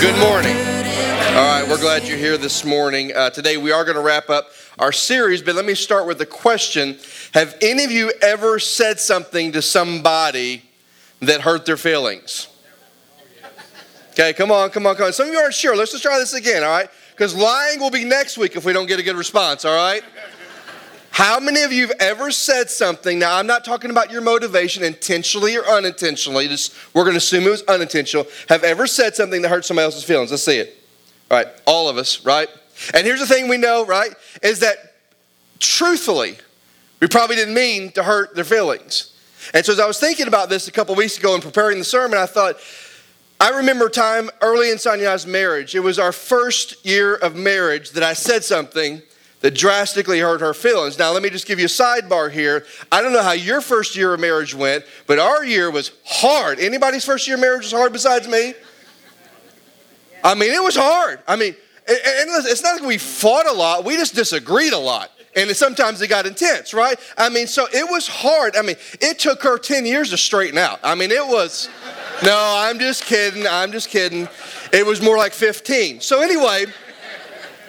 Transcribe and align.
Good 0.00 0.18
morning. 0.18 0.56
All 0.56 1.60
right, 1.60 1.66
we're 1.68 1.78
glad 1.78 2.08
you're 2.08 2.16
here 2.16 2.38
this 2.38 2.64
morning. 2.64 3.14
Uh, 3.14 3.28
today 3.28 3.58
we 3.58 3.70
are 3.70 3.84
going 3.84 3.96
to 3.96 4.02
wrap 4.02 4.30
up 4.30 4.48
our 4.78 4.92
series, 4.92 5.42
but 5.42 5.54
let 5.54 5.66
me 5.66 5.74
start 5.74 6.06
with 6.06 6.18
a 6.22 6.26
question. 6.26 6.96
Have 7.34 7.54
any 7.60 7.84
of 7.84 7.90
you 7.90 8.10
ever 8.22 8.58
said 8.58 8.98
something 8.98 9.52
to 9.52 9.60
somebody 9.60 10.62
that 11.20 11.42
hurt 11.42 11.66
their 11.66 11.76
feelings? 11.76 12.48
Okay, 14.12 14.32
come 14.32 14.50
on, 14.50 14.70
come 14.70 14.86
on, 14.86 14.96
come 14.96 15.04
on. 15.04 15.12
Some 15.12 15.26
of 15.26 15.34
you 15.34 15.38
aren't 15.38 15.52
sure. 15.52 15.76
Let's 15.76 15.92
just 15.92 16.02
try 16.02 16.18
this 16.18 16.32
again, 16.32 16.64
all 16.64 16.70
right? 16.70 16.88
Because 17.10 17.36
lying 17.36 17.78
will 17.78 17.90
be 17.90 18.06
next 18.06 18.38
week 18.38 18.56
if 18.56 18.64
we 18.64 18.72
don't 18.72 18.86
get 18.86 18.98
a 18.98 19.02
good 19.02 19.16
response, 19.16 19.66
all 19.66 19.76
right? 19.76 20.02
How 21.10 21.40
many 21.40 21.62
of 21.62 21.72
you 21.72 21.88
have 21.88 21.96
ever 21.98 22.30
said 22.30 22.70
something? 22.70 23.18
Now, 23.18 23.36
I'm 23.36 23.46
not 23.46 23.64
talking 23.64 23.90
about 23.90 24.10
your 24.10 24.20
motivation, 24.20 24.84
intentionally 24.84 25.56
or 25.56 25.64
unintentionally. 25.64 26.46
Just, 26.48 26.74
we're 26.94 27.02
going 27.02 27.14
to 27.14 27.18
assume 27.18 27.44
it 27.44 27.50
was 27.50 27.62
unintentional. 27.62 28.26
Have 28.48 28.62
ever 28.62 28.86
said 28.86 29.16
something 29.16 29.42
that 29.42 29.48
hurt 29.48 29.64
somebody 29.64 29.84
else's 29.84 30.04
feelings? 30.04 30.30
Let's 30.30 30.44
see 30.44 30.58
it. 30.58 30.76
All 31.30 31.36
right, 31.36 31.48
all 31.66 31.88
of 31.88 31.96
us, 31.98 32.24
right? 32.24 32.48
And 32.94 33.06
here's 33.06 33.20
the 33.20 33.26
thing 33.26 33.48
we 33.48 33.56
know, 33.56 33.84
right? 33.84 34.12
Is 34.42 34.60
that 34.60 34.94
truthfully, 35.58 36.38
we 37.00 37.08
probably 37.08 37.36
didn't 37.36 37.54
mean 37.54 37.92
to 37.92 38.02
hurt 38.02 38.34
their 38.34 38.44
feelings. 38.44 39.16
And 39.52 39.64
so, 39.64 39.72
as 39.72 39.80
I 39.80 39.86
was 39.86 39.98
thinking 39.98 40.28
about 40.28 40.48
this 40.48 40.68
a 40.68 40.72
couple 40.72 40.94
weeks 40.94 41.18
ago 41.18 41.34
and 41.34 41.42
preparing 41.42 41.78
the 41.78 41.84
sermon, 41.84 42.18
I 42.18 42.26
thought, 42.26 42.56
I 43.40 43.50
remember 43.50 43.86
a 43.86 43.90
time 43.90 44.30
early 44.42 44.70
in 44.70 44.78
Sonya's 44.78 45.26
marriage. 45.26 45.74
It 45.74 45.80
was 45.80 45.98
our 45.98 46.12
first 46.12 46.84
year 46.84 47.14
of 47.16 47.36
marriage 47.36 47.90
that 47.92 48.02
I 48.02 48.12
said 48.12 48.44
something 48.44 49.02
that 49.40 49.54
drastically 49.54 50.20
hurt 50.20 50.40
her 50.40 50.54
feelings. 50.54 50.98
Now, 50.98 51.12
let 51.12 51.22
me 51.22 51.30
just 51.30 51.46
give 51.46 51.58
you 51.58 51.66
a 51.66 51.68
sidebar 51.68 52.30
here. 52.30 52.64
I 52.92 53.02
don't 53.02 53.12
know 53.12 53.22
how 53.22 53.32
your 53.32 53.60
first 53.60 53.96
year 53.96 54.14
of 54.14 54.20
marriage 54.20 54.54
went, 54.54 54.84
but 55.06 55.18
our 55.18 55.44
year 55.44 55.70
was 55.70 55.92
hard. 56.04 56.60
Anybody's 56.60 57.04
first 57.04 57.26
year 57.26 57.36
of 57.36 57.40
marriage 57.40 57.62
was 57.62 57.72
hard 57.72 57.92
besides 57.92 58.28
me? 58.28 58.54
I 60.22 60.34
mean, 60.34 60.52
it 60.52 60.62
was 60.62 60.76
hard. 60.76 61.20
I 61.26 61.36
mean, 61.36 61.54
and 61.88 62.46
it's 62.46 62.62
not 62.62 62.76
like 62.76 62.86
we 62.86 62.98
fought 62.98 63.46
a 63.46 63.52
lot, 63.52 63.84
we 63.84 63.96
just 63.96 64.14
disagreed 64.14 64.72
a 64.72 64.78
lot. 64.78 65.10
And 65.36 65.48
sometimes 65.56 66.02
it 66.02 66.08
got 66.08 66.26
intense, 66.26 66.74
right? 66.74 66.98
I 67.16 67.28
mean, 67.28 67.46
so 67.46 67.66
it 67.72 67.88
was 67.88 68.08
hard. 68.08 68.56
I 68.56 68.62
mean, 68.62 68.74
it 69.00 69.20
took 69.20 69.42
her 69.44 69.58
10 69.58 69.86
years 69.86 70.10
to 70.10 70.16
straighten 70.16 70.58
out. 70.58 70.80
I 70.82 70.96
mean, 70.96 71.12
it 71.12 71.24
was, 71.24 71.68
no, 72.24 72.36
I'm 72.36 72.80
just 72.80 73.04
kidding. 73.04 73.46
I'm 73.46 73.70
just 73.70 73.90
kidding. 73.90 74.28
It 74.72 74.84
was 74.84 75.00
more 75.00 75.16
like 75.16 75.32
15. 75.32 76.00
So, 76.00 76.20
anyway, 76.20 76.66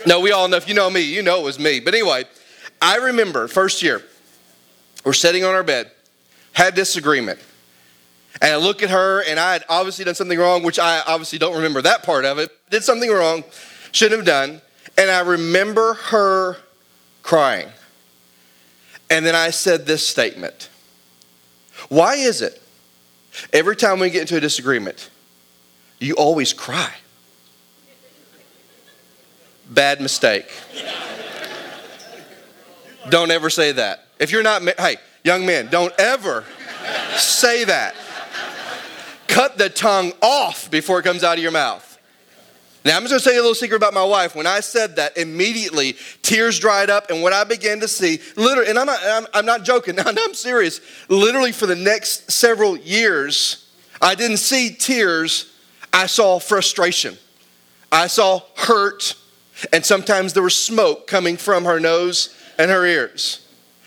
no, 0.06 0.20
we 0.20 0.32
all 0.32 0.48
know, 0.48 0.58
if 0.58 0.68
you 0.68 0.74
know 0.74 0.90
me, 0.90 1.02
you 1.02 1.22
know 1.22 1.40
it 1.40 1.44
was 1.44 1.60
me. 1.60 1.80
But 1.80 1.94
anyway, 1.94 2.26
I 2.82 2.98
remember 2.98 3.48
first 3.48 3.82
year, 3.82 4.02
we're 5.04 5.14
sitting 5.14 5.44
on 5.44 5.54
our 5.54 5.64
bed, 5.64 5.92
had 6.54 6.76
disagreement. 6.76 7.40
And 8.42 8.54
I 8.54 8.56
look 8.58 8.82
at 8.82 8.90
her, 8.90 9.24
and 9.24 9.40
I 9.40 9.54
had 9.54 9.66
obviously 9.70 10.06
done 10.06 10.16
something 10.16 10.38
wrong, 10.38 10.64
which 10.64 10.80
I 10.80 11.02
obviously 11.06 11.38
don't 11.40 11.56
remember 11.56 11.82
that 11.82 12.04
part 12.04 12.26
of 12.26 12.40
it. 12.40 12.50
Did 12.70 12.84
something 12.84 13.10
wrong, 13.10 13.44
shouldn't 13.92 14.20
have 14.20 14.26
done. 14.26 14.62
And 14.98 15.10
I 15.10 15.22
remember 15.22 15.94
her 15.94 16.58
crying. 17.24 17.70
And 19.10 19.26
then 19.26 19.36
I 19.36 19.50
said 19.50 19.86
this 19.86 20.08
statement 20.08 20.70
Why 21.90 22.16
is 22.16 22.42
it 22.42 22.62
every 23.52 23.76
time 23.76 24.00
we 24.00 24.10
get 24.10 24.22
into 24.22 24.38
a 24.38 24.40
disagreement, 24.40 25.10
you 26.00 26.16
always 26.16 26.54
cry? 26.54 26.92
Bad 29.72 30.02
mistake. 30.02 30.52
Don't 33.10 33.32
ever 33.32 33.50
say 33.50 33.72
that. 33.72 34.06
If 34.20 34.32
you're 34.32 34.44
not, 34.44 34.62
hey, 34.78 34.98
young 35.24 35.46
men, 35.46 35.70
don't 35.70 35.94
ever 35.98 36.44
say 37.16 37.64
that. 37.64 37.96
Cut 39.28 39.58
the 39.58 39.70
tongue 39.70 40.12
off 40.22 40.70
before 40.70 41.00
it 41.00 41.04
comes 41.04 41.24
out 41.24 41.38
of 41.38 41.42
your 41.42 41.54
mouth. 41.54 41.88
Now, 42.84 42.98
I'm 42.98 43.04
just 43.04 43.12
gonna 43.12 43.22
tell 43.22 43.34
you 43.34 43.40
a 43.40 43.44
little 43.44 43.56
secret 43.56 43.78
about 43.78 43.94
my 43.94 44.04
wife. 44.04 44.36
When 44.36 44.46
I 44.48 44.60
said 44.60 44.98
that, 44.98 45.16
immediately 45.16 45.96
tears 46.22 46.60
dried 46.60 46.90
up, 46.90 47.10
and 47.10 47.22
what 47.22 47.32
I 47.32 47.44
began 47.46 47.80
to 47.80 47.88
see, 47.88 48.20
literally, 48.36 48.70
and 48.70 48.78
I'm 48.78 48.88
not, 48.88 49.00
I'm, 49.04 49.28
I'm 49.34 49.46
not 49.46 49.64
joking, 49.64 49.96
I'm 50.06 50.34
serious. 50.34 50.82
Literally, 51.08 51.54
for 51.54 51.66
the 51.66 51.76
next 51.76 52.30
several 52.30 52.76
years, 52.76 53.70
I 54.02 54.16
didn't 54.16 54.38
see 54.38 54.72
tears, 54.72 55.54
I 55.94 56.08
saw 56.08 56.40
frustration. 56.40 57.18
I 57.92 58.08
saw 58.08 58.42
hurt, 58.56 59.16
and 59.72 59.86
sometimes 59.86 60.34
there 60.34 60.44
was 60.44 60.56
smoke 60.56 61.08
coming 61.08 61.38
from 61.38 61.66
her 61.66 61.80
nose 61.80 62.36
and 62.58 62.72
her 62.72 62.86
ears. 62.86 63.46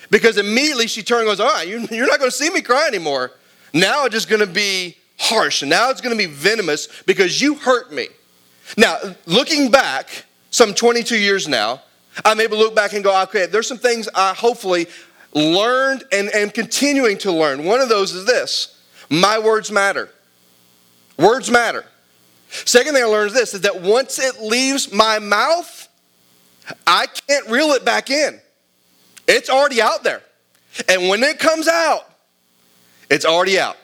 Because 0.09 0.37
immediately 0.37 0.87
she 0.87 1.03
turned 1.03 1.27
and 1.27 1.29
goes, 1.29 1.39
All 1.39 1.47
right, 1.47 1.67
you're 1.67 2.07
not 2.07 2.19
going 2.19 2.31
to 2.31 2.35
see 2.35 2.49
me 2.49 2.61
cry 2.61 2.87
anymore. 2.87 3.31
Now 3.73 4.05
it's 4.05 4.13
just 4.13 4.29
going 4.29 4.41
to 4.41 4.47
be 4.47 4.97
harsh. 5.17 5.61
And 5.61 5.69
now 5.69 5.89
it's 5.89 6.01
going 6.01 6.15
to 6.15 6.17
be 6.17 6.31
venomous 6.31 6.87
because 7.03 7.41
you 7.41 7.55
hurt 7.55 7.91
me. 7.91 8.07
Now, 8.77 8.97
looking 9.25 9.69
back, 9.69 10.25
some 10.49 10.73
22 10.73 11.17
years 11.17 11.47
now, 11.47 11.81
I'm 12.23 12.39
able 12.39 12.57
to 12.57 12.63
look 12.63 12.75
back 12.75 12.93
and 12.93 13.03
go, 13.03 13.21
okay, 13.23 13.45
there's 13.45 13.67
some 13.67 13.77
things 13.77 14.07
I 14.15 14.33
hopefully 14.33 14.87
learned 15.33 16.05
and 16.11 16.33
am 16.33 16.49
continuing 16.49 17.17
to 17.19 17.31
learn. 17.31 17.65
One 17.65 17.81
of 17.81 17.89
those 17.89 18.13
is 18.13 18.25
this 18.25 18.79
my 19.09 19.37
words 19.37 19.71
matter. 19.71 20.09
Words 21.17 21.51
matter. 21.51 21.85
Second 22.63 22.93
thing 22.93 23.03
I 23.03 23.07
learned 23.07 23.27
is 23.27 23.33
this 23.33 23.53
is 23.53 23.61
that 23.61 23.81
once 23.81 24.19
it 24.19 24.41
leaves 24.41 24.91
my 24.91 25.19
mouth, 25.19 25.87
I 26.87 27.07
can't 27.07 27.47
reel 27.47 27.71
it 27.71 27.83
back 27.83 28.09
in. 28.09 28.39
It's 29.27 29.49
already 29.49 29.81
out 29.81 30.03
there. 30.03 30.21
And 30.89 31.09
when 31.09 31.23
it 31.23 31.39
comes 31.39 31.67
out, 31.67 32.09
it's 33.09 33.25
already 33.25 33.59
out. 33.59 33.77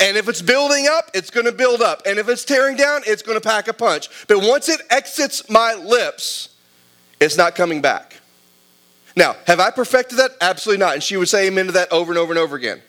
And 0.00 0.16
if 0.16 0.28
it's 0.28 0.42
building 0.42 0.86
up, 0.90 1.10
it's 1.14 1.30
going 1.30 1.46
to 1.46 1.52
build 1.52 1.80
up. 1.80 2.02
And 2.06 2.18
if 2.18 2.28
it's 2.28 2.44
tearing 2.44 2.76
down, 2.76 3.02
it's 3.06 3.22
going 3.22 3.40
to 3.40 3.46
pack 3.46 3.68
a 3.68 3.72
punch. 3.72 4.08
But 4.28 4.38
once 4.42 4.68
it 4.68 4.80
exits 4.90 5.48
my 5.48 5.74
lips, 5.74 6.54
it's 7.18 7.36
not 7.36 7.54
coming 7.54 7.80
back. 7.80 8.16
Now, 9.16 9.36
have 9.46 9.58
I 9.58 9.70
perfected 9.70 10.18
that? 10.18 10.32
Absolutely 10.40 10.84
not. 10.84 10.94
And 10.94 11.02
she 11.02 11.16
would 11.16 11.28
say 11.28 11.46
amen 11.46 11.66
to 11.66 11.72
that 11.72 11.90
over 11.92 12.12
and 12.12 12.18
over 12.18 12.32
and 12.32 12.38
over 12.38 12.56
again. 12.56 12.82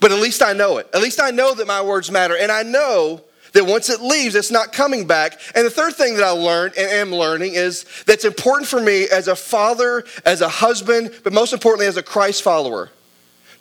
But 0.00 0.10
at 0.10 0.18
least 0.18 0.42
I 0.42 0.54
know 0.54 0.78
it. 0.78 0.88
At 0.94 1.02
least 1.02 1.20
I 1.20 1.30
know 1.30 1.54
that 1.54 1.66
my 1.66 1.82
words 1.82 2.10
matter. 2.10 2.36
And 2.36 2.50
I 2.50 2.62
know 2.62 3.22
that 3.52 3.64
once 3.64 3.90
it 3.90 4.00
leaves, 4.00 4.34
it's 4.34 4.50
not 4.50 4.72
coming 4.72 5.06
back. 5.06 5.40
And 5.54 5.66
the 5.66 5.70
third 5.70 5.94
thing 5.94 6.16
that 6.16 6.24
I 6.24 6.30
learned 6.30 6.74
and 6.76 6.88
am 6.88 7.10
learning 7.12 7.54
is 7.54 7.84
that's 8.06 8.24
important 8.24 8.68
for 8.68 8.80
me 8.80 9.08
as 9.08 9.28
a 9.28 9.36
father, 9.36 10.04
as 10.24 10.40
a 10.40 10.48
husband, 10.48 11.12
but 11.22 11.32
most 11.32 11.52
importantly, 11.52 11.86
as 11.86 11.96
a 11.96 12.02
Christ 12.02 12.42
follower, 12.42 12.90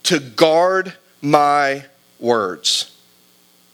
to 0.03 0.19
guard 0.19 0.93
my 1.21 1.85
words. 2.19 2.97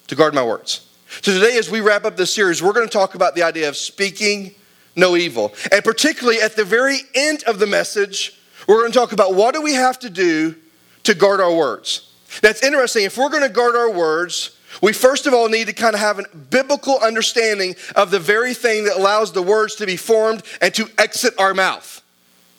To 0.08 0.16
guard 0.16 0.34
my 0.34 0.44
words. 0.44 0.88
So 1.22 1.34
today, 1.34 1.58
as 1.58 1.70
we 1.70 1.82
wrap 1.82 2.06
up 2.06 2.18
this 2.18 2.34
series, 2.34 2.62
we're 2.62 2.74
going 2.74 2.88
to 2.88 2.94
talk 2.94 3.16
about 3.16 3.36
the 3.36 3.44
idea 3.44 3.70
of 3.70 3.78
speaking 3.78 4.54
no 4.96 5.16
evil. 5.16 5.54
And 5.72 5.84
particularly 5.84 6.42
at 6.42 6.56
the 6.56 6.66
very 6.66 7.00
end 7.16 7.44
of 7.44 7.60
the 7.60 7.68
message, 7.68 8.40
we're 8.68 8.80
going 8.80 8.92
to 8.92 8.98
talk 8.98 9.14
about 9.14 9.36
what 9.36 9.54
do 9.54 9.62
we 9.62 9.74
have 9.74 10.00
to 10.00 10.10
do 10.10 10.56
to 11.04 11.14
guard 11.14 11.40
our 11.40 11.54
words. 11.54 12.14
That's 12.42 12.64
interesting. 12.64 13.06
If 13.06 13.18
we're 13.18 13.30
going 13.30 13.44
to 13.44 13.50
guard 13.50 13.76
our 13.76 13.90
words, 13.90 14.57
we 14.82 14.94
first 14.94 15.28
of 15.28 15.34
all 15.34 15.50
need 15.50 15.68
to 15.68 15.74
kind 15.74 15.94
of 15.94 16.00
have 16.00 16.20
a 16.20 16.24
biblical 16.36 17.00
understanding 17.00 17.76
of 17.96 18.12
the 18.12 18.20
very 18.20 18.54
thing 18.54 18.86
that 18.86 18.98
allows 18.98 19.32
the 19.32 19.42
words 19.42 19.76
to 19.76 19.86
be 19.86 19.98
formed 19.98 20.44
and 20.62 20.74
to 20.76 20.90
exit 20.98 21.34
our 21.38 21.54
mouth. 21.54 22.02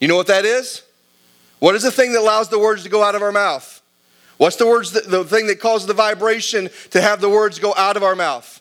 You 0.00 0.08
know 0.08 0.16
what 0.16 0.28
that 0.28 0.44
is? 0.44 0.82
What 1.58 1.74
is 1.74 1.82
the 1.82 1.90
thing 1.90 2.12
that 2.12 2.20
allows 2.20 2.48
the 2.48 2.58
words 2.58 2.84
to 2.84 2.88
go 2.88 3.02
out 3.02 3.14
of 3.14 3.22
our 3.22 3.32
mouth? 3.32 3.82
What's 4.36 4.56
the 4.56 4.66
words, 4.66 4.92
that, 4.92 5.10
the 5.10 5.24
thing 5.24 5.48
that 5.48 5.60
causes 5.60 5.86
the 5.86 5.94
vibration 5.94 6.70
to 6.90 7.00
have 7.00 7.20
the 7.20 7.28
words 7.28 7.58
go 7.58 7.74
out 7.76 7.96
of 7.96 8.04
our 8.04 8.14
mouth? 8.14 8.60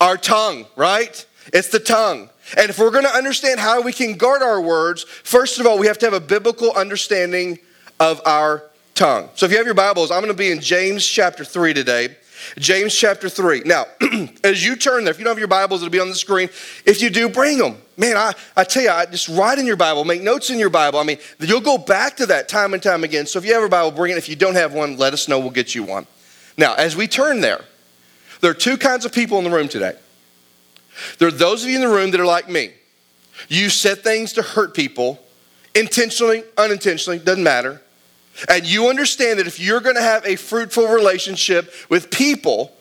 Our 0.00 0.16
tongue, 0.16 0.66
right? 0.74 1.24
It's 1.52 1.68
the 1.68 1.78
tongue. 1.78 2.28
And 2.56 2.68
if 2.68 2.78
we're 2.78 2.90
going 2.90 3.04
to 3.04 3.16
understand 3.16 3.60
how 3.60 3.80
we 3.80 3.92
can 3.92 4.16
guard 4.16 4.42
our 4.42 4.60
words, 4.60 5.04
first 5.04 5.60
of 5.60 5.66
all, 5.66 5.78
we 5.78 5.86
have 5.86 5.98
to 5.98 6.06
have 6.06 6.12
a 6.12 6.20
biblical 6.20 6.72
understanding 6.72 7.58
of 8.00 8.20
our 8.26 8.64
tongue. 8.94 9.28
So 9.34 9.46
if 9.46 9.52
you 9.52 9.58
have 9.58 9.66
your 9.66 9.74
Bibles, 9.74 10.10
I'm 10.10 10.20
going 10.20 10.32
to 10.32 10.36
be 10.36 10.50
in 10.50 10.60
James 10.60 11.06
chapter 11.06 11.44
3 11.44 11.72
today. 11.72 12.16
James 12.58 12.94
chapter 12.94 13.28
3. 13.28 13.62
Now, 13.64 13.86
as 14.44 14.64
you 14.64 14.76
turn 14.76 15.04
there, 15.04 15.12
if 15.12 15.18
you 15.18 15.24
don't 15.24 15.32
have 15.32 15.38
your 15.38 15.48
Bibles, 15.48 15.82
it'll 15.82 15.92
be 15.92 16.00
on 16.00 16.08
the 16.08 16.14
screen. 16.14 16.48
If 16.84 17.02
you 17.02 17.10
do, 17.10 17.28
bring 17.28 17.58
them. 17.58 17.76
Man, 17.96 18.16
I, 18.16 18.32
I 18.56 18.64
tell 18.64 18.82
you, 18.82 18.90
I 18.90 19.06
just 19.06 19.28
write 19.28 19.58
in 19.58 19.66
your 19.66 19.76
Bible, 19.76 20.04
make 20.04 20.22
notes 20.22 20.50
in 20.50 20.58
your 20.58 20.70
Bible. 20.70 20.98
I 20.98 21.04
mean, 21.04 21.18
you'll 21.40 21.60
go 21.60 21.78
back 21.78 22.16
to 22.16 22.26
that 22.26 22.48
time 22.48 22.74
and 22.74 22.82
time 22.82 23.04
again. 23.04 23.26
So 23.26 23.38
if 23.38 23.44
you 23.44 23.54
have 23.54 23.62
a 23.62 23.68
Bible, 23.68 23.90
bring 23.90 24.12
it. 24.12 24.18
If 24.18 24.28
you 24.28 24.36
don't 24.36 24.56
have 24.56 24.72
one, 24.72 24.96
let 24.96 25.12
us 25.12 25.28
know. 25.28 25.38
We'll 25.38 25.50
get 25.50 25.74
you 25.74 25.84
one. 25.84 26.06
Now, 26.56 26.74
as 26.74 26.96
we 26.96 27.06
turn 27.06 27.40
there, 27.40 27.64
there 28.40 28.50
are 28.50 28.54
two 28.54 28.76
kinds 28.76 29.04
of 29.04 29.12
people 29.12 29.38
in 29.38 29.44
the 29.44 29.50
room 29.50 29.68
today. 29.68 29.94
There 31.18 31.28
are 31.28 31.32
those 31.32 31.64
of 31.64 31.70
you 31.70 31.76
in 31.76 31.82
the 31.82 31.94
room 31.94 32.10
that 32.12 32.20
are 32.20 32.26
like 32.26 32.48
me. 32.48 32.72
You 33.48 33.68
said 33.68 34.02
things 34.02 34.32
to 34.34 34.42
hurt 34.42 34.74
people, 34.74 35.20
intentionally, 35.74 36.44
unintentionally, 36.56 37.18
doesn't 37.18 37.42
matter. 37.42 37.82
And 38.48 38.66
you 38.66 38.88
understand 38.88 39.38
that 39.38 39.46
if 39.46 39.60
you're 39.60 39.80
going 39.80 39.96
to 39.96 40.02
have 40.02 40.24
a 40.26 40.36
fruitful 40.36 40.88
relationship 40.88 41.72
with 41.88 42.10
people 42.10 42.76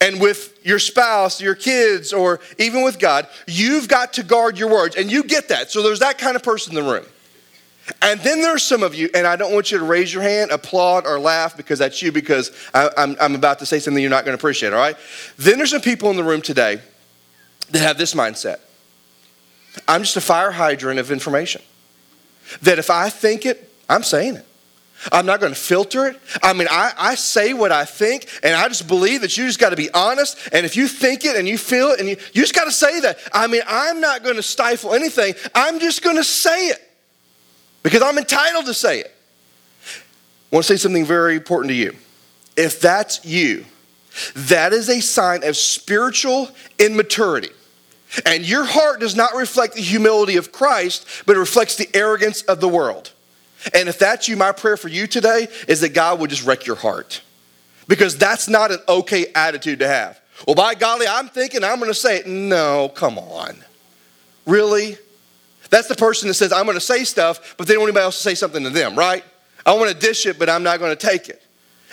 and 0.00 0.20
with 0.20 0.58
your 0.64 0.78
spouse, 0.78 1.40
your 1.40 1.54
kids, 1.54 2.12
or 2.12 2.40
even 2.58 2.82
with 2.82 2.98
God, 2.98 3.28
you've 3.46 3.88
got 3.88 4.12
to 4.14 4.22
guard 4.22 4.58
your 4.58 4.68
words. 4.68 4.96
And 4.96 5.10
you 5.10 5.22
get 5.22 5.48
that. 5.48 5.70
So 5.70 5.82
there's 5.82 6.00
that 6.00 6.18
kind 6.18 6.36
of 6.36 6.42
person 6.42 6.76
in 6.76 6.84
the 6.84 6.90
room. 6.90 7.06
And 8.02 8.20
then 8.20 8.42
there's 8.42 8.64
some 8.64 8.82
of 8.82 8.96
you, 8.96 9.08
and 9.14 9.26
I 9.26 9.36
don't 9.36 9.52
want 9.52 9.70
you 9.70 9.78
to 9.78 9.84
raise 9.84 10.12
your 10.12 10.22
hand, 10.22 10.50
applaud, 10.50 11.06
or 11.06 11.20
laugh 11.20 11.56
because 11.56 11.78
that's 11.78 12.02
you, 12.02 12.10
because 12.10 12.50
I, 12.74 12.90
am 12.96 13.16
I'm 13.20 13.34
about 13.36 13.60
to 13.60 13.66
say 13.66 13.78
something 13.78 14.02
you're 14.02 14.10
not 14.10 14.24
going 14.24 14.36
to 14.36 14.40
appreciate, 14.40 14.72
all 14.72 14.78
right? 14.80 14.96
Then 15.36 15.56
there's 15.58 15.70
some 15.70 15.80
people 15.80 16.10
in 16.10 16.16
the 16.16 16.24
room 16.24 16.42
today 16.42 16.80
that 17.70 17.78
have 17.78 17.98
this 17.98 18.14
mindset 18.14 18.58
I'm 19.86 20.02
just 20.02 20.16
a 20.16 20.20
fire 20.20 20.50
hydrant 20.50 20.98
of 20.98 21.10
information. 21.10 21.62
That 22.62 22.78
if 22.78 22.90
I 22.90 23.10
think 23.10 23.44
it, 23.44 23.72
I'm 23.88 24.02
saying 24.02 24.36
it. 24.36 24.46
I'm 25.12 25.26
not 25.26 25.40
going 25.40 25.52
to 25.52 25.58
filter 25.58 26.06
it. 26.06 26.20
I 26.42 26.52
mean, 26.52 26.68
I, 26.70 26.92
I 26.96 27.14
say 27.14 27.52
what 27.52 27.72
I 27.72 27.84
think, 27.84 28.28
and 28.42 28.54
I 28.54 28.66
just 28.68 28.88
believe 28.88 29.20
that 29.20 29.36
you 29.36 29.46
just 29.46 29.58
got 29.58 29.70
to 29.70 29.76
be 29.76 29.90
honest. 29.92 30.38
And 30.52 30.66
if 30.66 30.76
you 30.76 30.88
think 30.88 31.24
it 31.24 31.36
and 31.36 31.46
you 31.46 31.58
feel 31.58 31.88
it, 31.88 32.00
and 32.00 32.08
you, 32.08 32.16
you 32.32 32.42
just 32.42 32.54
got 32.54 32.64
to 32.64 32.72
say 32.72 33.00
that. 33.00 33.18
I 33.32 33.46
mean, 33.46 33.62
I'm 33.66 34.00
not 34.00 34.22
going 34.22 34.36
to 34.36 34.42
stifle 34.42 34.94
anything. 34.94 35.34
I'm 35.54 35.78
just 35.78 36.02
going 36.02 36.16
to 36.16 36.24
say 36.24 36.68
it 36.68 36.82
because 37.82 38.02
I'm 38.02 38.18
entitled 38.18 38.66
to 38.66 38.74
say 38.74 39.00
it. 39.00 39.14
I 40.52 40.56
want 40.56 40.66
to 40.66 40.72
say 40.72 40.76
something 40.76 41.04
very 41.04 41.36
important 41.36 41.70
to 41.70 41.74
you. 41.74 41.94
If 42.56 42.80
that's 42.80 43.24
you, 43.24 43.64
that 44.34 44.72
is 44.72 44.88
a 44.88 45.00
sign 45.00 45.44
of 45.44 45.56
spiritual 45.56 46.50
immaturity. 46.78 47.50
And 48.24 48.48
your 48.48 48.64
heart 48.64 49.00
does 49.00 49.16
not 49.16 49.34
reflect 49.34 49.74
the 49.74 49.82
humility 49.82 50.36
of 50.36 50.52
Christ, 50.52 51.06
but 51.26 51.36
it 51.36 51.40
reflects 51.40 51.76
the 51.76 51.88
arrogance 51.94 52.42
of 52.42 52.60
the 52.60 52.68
world. 52.68 53.12
And 53.74 53.88
if 53.88 53.98
that's 53.98 54.28
you, 54.28 54.36
my 54.36 54.52
prayer 54.52 54.76
for 54.76 54.88
you 54.88 55.06
today 55.06 55.48
is 55.68 55.80
that 55.80 55.94
God 55.94 56.20
would 56.20 56.30
just 56.30 56.44
wreck 56.44 56.66
your 56.66 56.76
heart. 56.76 57.22
Because 57.88 58.16
that's 58.18 58.48
not 58.48 58.72
an 58.72 58.78
okay 58.88 59.26
attitude 59.34 59.78
to 59.78 59.88
have. 59.88 60.20
Well, 60.46 60.56
by 60.56 60.74
golly, 60.74 61.06
I'm 61.06 61.28
thinking 61.28 61.64
I'm 61.64 61.78
going 61.78 61.90
to 61.90 61.94
say 61.94 62.18
it. 62.18 62.26
No, 62.26 62.88
come 62.88 63.18
on. 63.18 63.56
Really? 64.44 64.98
That's 65.70 65.88
the 65.88 65.94
person 65.94 66.28
that 66.28 66.34
says, 66.34 66.52
I'm 66.52 66.64
going 66.64 66.76
to 66.76 66.80
say 66.80 67.04
stuff, 67.04 67.54
but 67.56 67.66
they 67.66 67.74
don't 67.74 67.82
want 67.82 67.90
anybody 67.90 68.04
else 68.04 68.16
to 68.16 68.22
say 68.22 68.34
something 68.34 68.62
to 68.62 68.70
them, 68.70 68.96
right? 68.96 69.24
I 69.64 69.74
want 69.74 69.90
to 69.90 69.96
dish 69.96 70.26
it, 70.26 70.38
but 70.38 70.48
I'm 70.48 70.62
not 70.62 70.78
going 70.78 70.96
to 70.96 71.06
take 71.06 71.28
it. 71.28 71.42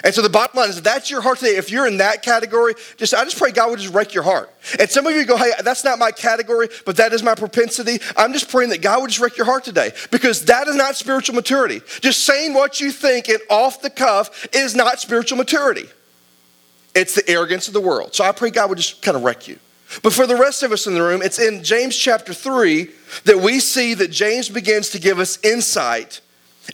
And 0.04 0.14
so 0.14 0.22
the 0.22 0.30
bottom 0.30 0.58
line 0.58 0.70
is 0.70 0.78
if 0.78 0.84
that's 0.84 1.10
your 1.10 1.22
heart 1.22 1.40
today, 1.40 1.56
if 1.56 1.72
you're 1.72 1.88
in 1.88 1.98
that 1.98 2.24
category, 2.24 2.74
just 2.98 3.14
I 3.14 3.24
just 3.24 3.38
pray 3.38 3.52
God 3.52 3.70
would 3.70 3.80
just 3.80 3.94
wreck 3.94 4.14
your 4.14 4.24
heart. 4.24 4.54
And 4.78 4.90
some 4.90 5.08
of 5.08 5.16
you 5.16 5.26
go, 5.26 5.38
hey, 5.38 5.52
that's 5.64 5.86
not 5.86 5.98
my 5.98 6.12
category, 6.12 6.68
but 6.86 6.98
that 6.98 7.14
is 7.14 7.24
my 7.24 7.36
propensity. 7.36 8.00
I'm 8.18 8.34
just 8.34 8.50
praying 8.50 8.72
that 8.72 8.82
God 8.82 9.02
would 9.02 9.12
just 9.12 9.22
wreck 9.22 9.38
your 9.38 9.46
heart 9.46 9.64
today 9.64 9.94
because 10.12 10.44
that 10.46 10.68
is 10.68 10.76
not 10.76 10.98
spiritual 10.98 11.36
maturity. 11.36 11.82
Just 12.02 12.26
saying 12.26 12.54
what 12.54 12.82
you 12.82 12.92
think 12.92 13.30
and 13.30 13.40
off 13.50 13.82
the 13.82 13.90
cuff 13.90 14.46
is 14.54 14.76
not 14.76 15.00
spiritual 15.00 15.38
maturity. 15.38 15.86
It's 16.94 17.16
the 17.16 17.28
arrogance 17.30 17.70
of 17.70 17.74
the 17.74 17.82
world. 17.82 18.14
So 18.14 18.26
I 18.26 18.34
pray 18.34 18.50
God 18.50 18.70
would 18.70 18.78
just 18.78 19.02
kind 19.02 19.16
of 19.16 19.24
wreck 19.24 19.48
you. 19.48 19.58
But 20.02 20.12
for 20.12 20.28
the 20.28 20.36
rest 20.36 20.64
of 20.64 20.74
us 20.74 20.86
in 20.86 20.96
the 20.96 21.02
room, 21.02 21.22
it's 21.22 21.40
in 21.40 21.64
James 21.64 21.96
chapter 21.96 22.34
3 22.34 22.90
that 23.24 23.40
we 23.40 23.60
see 23.60 23.94
that 23.94 24.12
James 24.12 24.50
begins 24.50 24.90
to 24.90 25.00
give 25.00 25.20
us 25.20 25.40
insight 25.44 26.20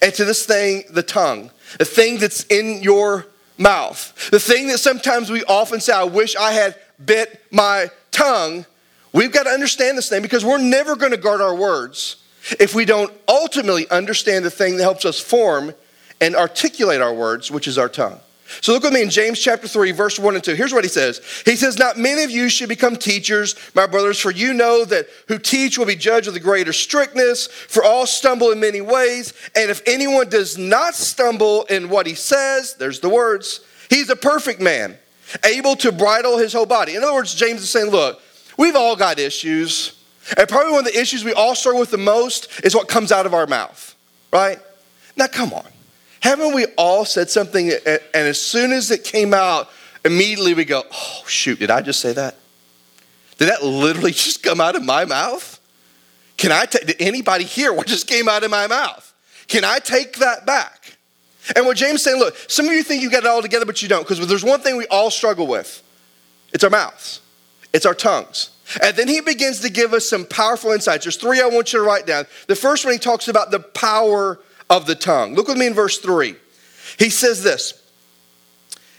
into 0.01 0.25
this 0.25 0.45
thing, 0.45 0.83
the 0.91 1.03
tongue 1.03 1.51
the 1.77 1.85
thing 1.85 2.17
that's 2.17 2.43
in 2.45 2.81
your 2.81 3.27
mouth, 3.57 4.29
the 4.31 4.39
thing 4.39 4.67
that 4.67 4.79
sometimes 4.79 5.29
we 5.29 5.43
often 5.43 5.79
say, 5.79 5.93
I 5.93 6.03
wish 6.03 6.35
I 6.35 6.51
had 6.51 6.75
bit 7.03 7.43
my 7.51 7.89
tongue. 8.11 8.65
We've 9.13 9.31
got 9.31 9.43
to 9.43 9.49
understand 9.49 9.97
this 9.97 10.09
thing 10.09 10.21
because 10.21 10.45
we're 10.45 10.57
never 10.57 10.95
going 10.95 11.11
to 11.11 11.17
guard 11.17 11.41
our 11.41 11.55
words 11.55 12.23
if 12.59 12.73
we 12.73 12.85
don't 12.85 13.11
ultimately 13.27 13.89
understand 13.89 14.45
the 14.45 14.49
thing 14.49 14.77
that 14.77 14.83
helps 14.83 15.05
us 15.05 15.19
form 15.19 15.73
and 16.21 16.35
articulate 16.35 17.01
our 17.01 17.13
words, 17.13 17.51
which 17.51 17.67
is 17.67 17.77
our 17.77 17.89
tongue. 17.89 18.19
So 18.61 18.73
look 18.73 18.83
with 18.83 18.93
me 18.93 19.03
in 19.03 19.09
James 19.09 19.39
chapter 19.39 19.67
3, 19.67 19.91
verse 19.91 20.17
1 20.17 20.35
and 20.35 20.43
2. 20.43 20.55
Here's 20.55 20.73
what 20.73 20.83
he 20.83 20.89
says. 20.89 21.21
He 21.45 21.55
says, 21.55 21.77
Not 21.77 21.97
many 21.97 22.23
of 22.23 22.31
you 22.31 22.49
should 22.49 22.67
become 22.67 22.95
teachers, 22.95 23.55
my 23.75 23.85
brothers, 23.85 24.19
for 24.19 24.31
you 24.31 24.53
know 24.53 24.85
that 24.85 25.07
who 25.27 25.37
teach 25.37 25.77
will 25.77 25.85
be 25.85 25.95
judged 25.95 26.27
with 26.27 26.33
the 26.33 26.39
greater 26.39 26.73
strictness, 26.73 27.47
for 27.47 27.83
all 27.83 28.07
stumble 28.07 28.51
in 28.51 28.59
many 28.59 28.81
ways. 28.81 29.33
And 29.55 29.69
if 29.69 29.81
anyone 29.85 30.29
does 30.29 30.57
not 30.57 30.95
stumble 30.95 31.63
in 31.65 31.89
what 31.89 32.07
he 32.07 32.15
says, 32.15 32.75
there's 32.75 32.99
the 32.99 33.09
words, 33.09 33.61
he's 33.89 34.09
a 34.09 34.15
perfect 34.15 34.59
man, 34.59 34.97
able 35.43 35.75
to 35.77 35.91
bridle 35.91 36.37
his 36.37 36.51
whole 36.51 36.65
body. 36.65 36.95
In 36.95 37.03
other 37.03 37.13
words, 37.13 37.35
James 37.35 37.61
is 37.61 37.69
saying, 37.69 37.91
Look, 37.91 38.19
we've 38.57 38.75
all 38.75 38.95
got 38.95 39.19
issues. 39.19 39.95
And 40.37 40.47
probably 40.47 40.71
one 40.71 40.85
of 40.85 40.93
the 40.93 40.99
issues 40.99 41.23
we 41.23 41.33
all 41.33 41.55
struggle 41.55 41.79
with 41.79 41.91
the 41.91 41.97
most 41.97 42.49
is 42.63 42.75
what 42.75 42.87
comes 42.87 43.11
out 43.11 43.25
of 43.25 43.33
our 43.33 43.47
mouth, 43.47 43.95
right? 44.31 44.59
Now, 45.15 45.27
come 45.27 45.53
on. 45.53 45.65
Haven't 46.21 46.53
we 46.53 46.65
all 46.77 47.05
said 47.05 47.29
something 47.29 47.71
and 47.71 47.99
as 48.13 48.41
soon 48.41 48.71
as 48.71 48.91
it 48.91 49.03
came 49.03 49.33
out, 49.33 49.69
immediately 50.03 50.53
we 50.53 50.65
go, 50.65 50.83
oh, 50.91 51.23
shoot, 51.27 51.59
did 51.59 51.71
I 51.71 51.81
just 51.81 51.99
say 51.99 52.13
that? 52.13 52.35
Did 53.37 53.49
that 53.49 53.63
literally 53.63 54.11
just 54.13 54.43
come 54.43 54.59
out 54.59 54.75
of 54.75 54.83
my 54.83 55.05
mouth? 55.05 55.59
Can 56.37 56.51
I 56.51 56.65
take, 56.65 56.87
did 56.87 57.01
anybody 57.01 57.43
hear 57.43 57.73
what 57.73 57.87
just 57.87 58.07
came 58.07 58.29
out 58.29 58.43
of 58.43 58.51
my 58.51 58.67
mouth? 58.67 59.13
Can 59.47 59.65
I 59.65 59.79
take 59.79 60.17
that 60.17 60.45
back? 60.45 60.97
And 61.55 61.65
what 61.65 61.77
James 61.77 62.03
saying, 62.03 62.19
look, 62.19 62.35
some 62.47 62.67
of 62.67 62.73
you 62.73 62.83
think 62.83 63.01
you 63.01 63.09
got 63.09 63.23
it 63.23 63.27
all 63.27 63.41
together, 63.41 63.65
but 63.65 63.81
you 63.81 63.89
don't, 63.89 64.07
because 64.07 64.25
there's 64.27 64.43
one 64.43 64.61
thing 64.61 64.77
we 64.77 64.85
all 64.87 65.09
struggle 65.11 65.47
with 65.47 65.83
it's 66.53 66.63
our 66.63 66.69
mouths, 66.69 67.21
it's 67.73 67.85
our 67.85 67.93
tongues. 67.93 68.51
And 68.83 68.95
then 68.95 69.07
he 69.07 69.19
begins 69.21 69.61
to 69.61 69.69
give 69.69 69.93
us 69.93 70.07
some 70.07 70.25
powerful 70.25 70.71
insights. 70.71 71.05
There's 71.05 71.17
three 71.17 71.41
I 71.41 71.47
want 71.47 71.73
you 71.73 71.79
to 71.79 71.85
write 71.85 72.05
down. 72.05 72.25
The 72.47 72.55
first 72.55 72.85
one, 72.85 72.93
he 72.93 72.99
talks 72.99 73.27
about 73.27 73.49
the 73.49 73.59
power 73.59 74.39
of 74.69 74.85
the 74.85 74.95
tongue. 74.95 75.35
Look 75.35 75.47
with 75.47 75.57
me 75.57 75.67
in 75.67 75.73
verse 75.73 75.97
3. 75.97 76.35
He 76.97 77.09
says 77.09 77.43
this. 77.43 77.73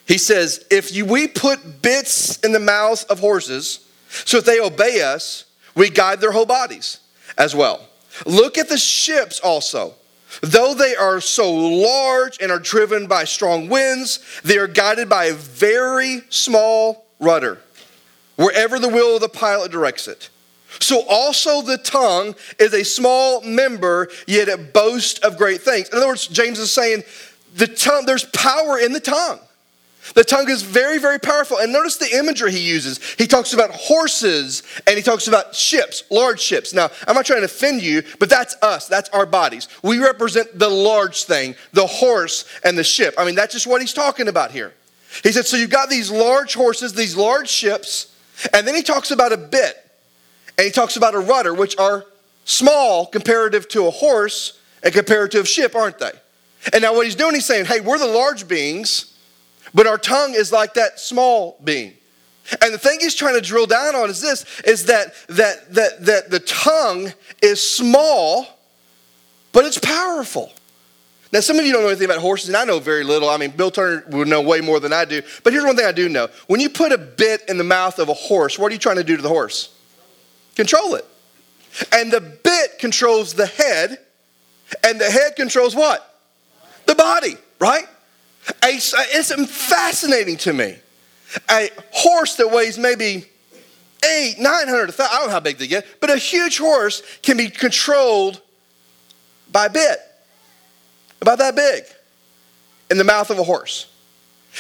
He 0.07 0.19
says, 0.19 0.65
If 0.71 0.91
we 1.09 1.29
put 1.29 1.83
bits 1.83 2.39
in 2.39 2.53
the 2.53 2.61
mouths 2.61 3.05
of 3.05 3.21
horses, 3.21 3.87
so 4.09 4.39
if 4.39 4.45
they 4.45 4.61
obey 4.61 5.03
us, 5.03 5.45
we 5.75 5.89
guide 5.89 6.21
their 6.21 6.33
whole 6.33 6.47
bodies 6.47 6.99
as 7.39 7.55
well. 7.55 7.87
Look 8.27 8.59
at 8.59 8.69
the 8.69 8.79
ships 8.79 9.41
also. 9.41 9.95
Though 10.43 10.75
they 10.75 10.95
are 10.95 11.21
so 11.21 11.53
large 11.53 12.39
and 12.41 12.53
are 12.53 12.59
driven 12.59 13.07
by 13.07 13.25
strong 13.25 13.69
winds, 13.69 14.21
they 14.43 14.59
are 14.59 14.67
guided 14.67 15.09
by 15.09 15.27
a 15.27 15.35
very 15.35 16.23
small 16.29 17.05
rudder, 17.19 17.59
wherever 18.37 18.79
the 18.79 18.89
will 18.89 19.17
of 19.17 19.21
the 19.21 19.29
pilot 19.29 19.73
directs 19.73 20.09
it. 20.09 20.29
So 20.79 21.05
also 21.09 21.63
the 21.63 21.79
tongue 21.79 22.35
is 22.59 22.73
a 22.73 22.85
small 22.85 23.43
member, 23.43 24.09
yet 24.27 24.49
it 24.49 24.73
boasts 24.73 25.19
of 25.21 25.37
great 25.37 25.63
things. 25.63 25.89
In 25.89 25.99
other 25.99 26.07
words, 26.07 26.29
James 26.29 26.59
is 26.59 26.71
saying 26.71 27.03
the 27.57 27.67
tongue, 27.67 28.07
there's 28.07 28.25
power 28.27 28.79
in 28.79 28.93
the 28.93 29.01
tongue. 29.01 29.41
The 30.15 30.25
tongue 30.25 30.49
is 30.49 30.63
very, 30.63 30.99
very 30.99 31.19
powerful. 31.19 31.59
And 31.59 31.73
notice 31.73 31.97
the 31.97 32.17
imagery 32.17 32.53
he 32.53 32.61
uses. 32.61 32.99
He 33.15 33.27
talks 33.27 33.53
about 33.53 33.71
horses 33.71 34.63
and 34.87 34.97
he 34.97 35.03
talks 35.03 35.29
about 35.29 35.55
ships, 35.55 36.05
large 36.11 36.41
ships. 36.41 36.73
Now, 36.73 36.89
I'm 37.07 37.15
not 37.15 37.27
trying 37.27 37.41
to 37.41 37.45
offend 37.45 37.83
you, 37.83 38.03
but 38.19 38.31
that's 38.31 38.57
us. 38.63 38.89
That's 38.89 39.09
our 39.11 39.27
bodies. 39.27 39.69
We 39.83 39.99
represent 39.99 40.59
the 40.59 40.69
large 40.69 41.25
thing, 41.25 41.55
the 41.73 41.87
horse 41.87 42.45
and 42.65 42.79
the 42.79 42.85
ship. 42.85 43.15
I 43.19 43.25
mean, 43.25 43.35
that's 43.35 43.53
just 43.53 43.67
what 43.67 43.81
he's 43.81 43.93
talking 43.93 44.29
about 44.29 44.53
here. 44.53 44.73
He 45.23 45.33
said, 45.33 45.47
so 45.47 45.57
you've 45.57 45.71
got 45.71 45.91
these 45.91 46.11
large 46.11 46.55
horses, 46.55 46.95
these 46.95 47.17
large 47.17 47.49
ships, 47.49 48.15
and 48.55 48.67
then 48.67 48.75
he 48.75 48.83
talks 48.83 49.11
about 49.11 49.33
a 49.33 49.37
bit. 49.37 49.90
And 50.61 50.67
he 50.67 50.73
talks 50.73 50.97
about 50.97 51.15
a 51.15 51.19
rudder, 51.19 51.55
which 51.55 51.79
are 51.79 52.05
small 52.45 53.07
comparative 53.07 53.67
to 53.69 53.87
a 53.87 53.91
horse 53.91 54.61
and 54.83 54.93
comparative 54.93 55.49
ship, 55.49 55.75
aren't 55.75 55.99
they? 55.99 56.13
And 56.75 56.83
now 56.83 56.95
what 56.95 57.07
he's 57.07 57.15
doing, 57.15 57.33
he's 57.33 57.47
saying, 57.47 57.65
hey, 57.65 57.81
we're 57.81 57.97
the 57.97 58.05
large 58.05 58.47
beings, 58.47 59.17
but 59.73 59.87
our 59.87 59.97
tongue 59.97 60.35
is 60.35 60.53
like 60.53 60.75
that 60.75 61.01
small 61.01 61.59
being. 61.65 61.95
And 62.61 62.75
the 62.75 62.79
thing 62.79 62.99
he's 63.01 63.15
trying 63.15 63.37
to 63.37 63.41
drill 63.41 63.65
down 63.65 63.97
on 63.97 64.11
is 64.11 64.21
this 64.21 64.45
is 64.67 64.85
that 64.85 65.15
that 65.29 65.73
that 65.73 66.05
that 66.05 66.31
the 66.31 66.41
tongue 66.41 67.11
is 67.41 67.63
small, 67.63 68.47
but 69.53 69.65
it's 69.65 69.79
powerful. 69.79 70.53
Now, 71.33 71.41
some 71.41 71.59
of 71.59 71.65
you 71.65 71.73
don't 71.73 71.81
know 71.81 71.89
anything 71.89 72.05
about 72.05 72.21
horses, 72.21 72.49
and 72.49 72.57
I 72.59 72.67
know 72.67 72.81
very 72.81 73.03
little. 73.03 73.31
I 73.31 73.39
mean, 73.39 73.53
Bill 73.53 73.71
Turner 73.71 74.05
would 74.11 74.29
know 74.29 74.43
way 74.43 74.61
more 74.61 74.79
than 74.79 74.93
I 74.93 75.07
do. 75.07 75.23
But 75.43 75.55
here's 75.55 75.65
one 75.65 75.75
thing 75.75 75.87
I 75.87 75.93
do 75.93 76.11
know. 76.11 76.29
When 76.49 76.61
you 76.61 76.69
put 76.69 76.93
a 76.93 76.99
bit 76.99 77.45
in 77.49 77.57
the 77.57 77.65
mouth 77.65 77.99
of 77.99 78.11
a 78.11 78.15
horse, 78.15 78.59
what 78.59 78.71
are 78.71 78.75
you 78.75 78.79
trying 78.79 78.97
to 78.97 79.05
do 79.05 79.17
to 79.17 79.23
the 79.23 79.29
horse? 79.31 79.75
Control 80.61 80.95
it. 80.95 81.07
And 81.91 82.13
the 82.13 82.21
bit 82.21 82.79
controls 82.79 83.33
the 83.33 83.47
head, 83.47 83.99
and 84.85 85.01
the 85.01 85.11
head 85.11 85.35
controls 85.35 85.75
what? 85.75 86.21
The 86.85 86.95
body, 86.95 87.37
right? 87.59 87.87
It's 88.63 89.33
fascinating 89.51 90.37
to 90.39 90.53
me. 90.53 90.77
A 91.51 91.71
horse 91.93 92.37
that 92.37 92.51
weighs 92.51 92.77
maybe 92.77 93.25
eight, 94.05 94.37
900, 94.39 94.91
I 95.01 95.09
don't 95.19 95.27
know 95.27 95.33
how 95.33 95.41
big 95.41 95.57
they 95.57 95.67
get, 95.67 95.87
but 96.01 96.11
a 96.11 96.17
huge 96.17 96.59
horse 96.59 97.03
can 97.23 97.39
be 97.39 97.49
controlled 97.49 98.43
by 99.51 99.67
a 99.67 99.71
bit, 99.71 99.99
about 101.23 101.39
that 101.39 101.57
big, 101.57 101.85
in 102.91 102.99
the 102.99 103.05
mouth 103.05 103.31
of 103.31 103.39
a 103.39 103.45
horse. 103.45 103.90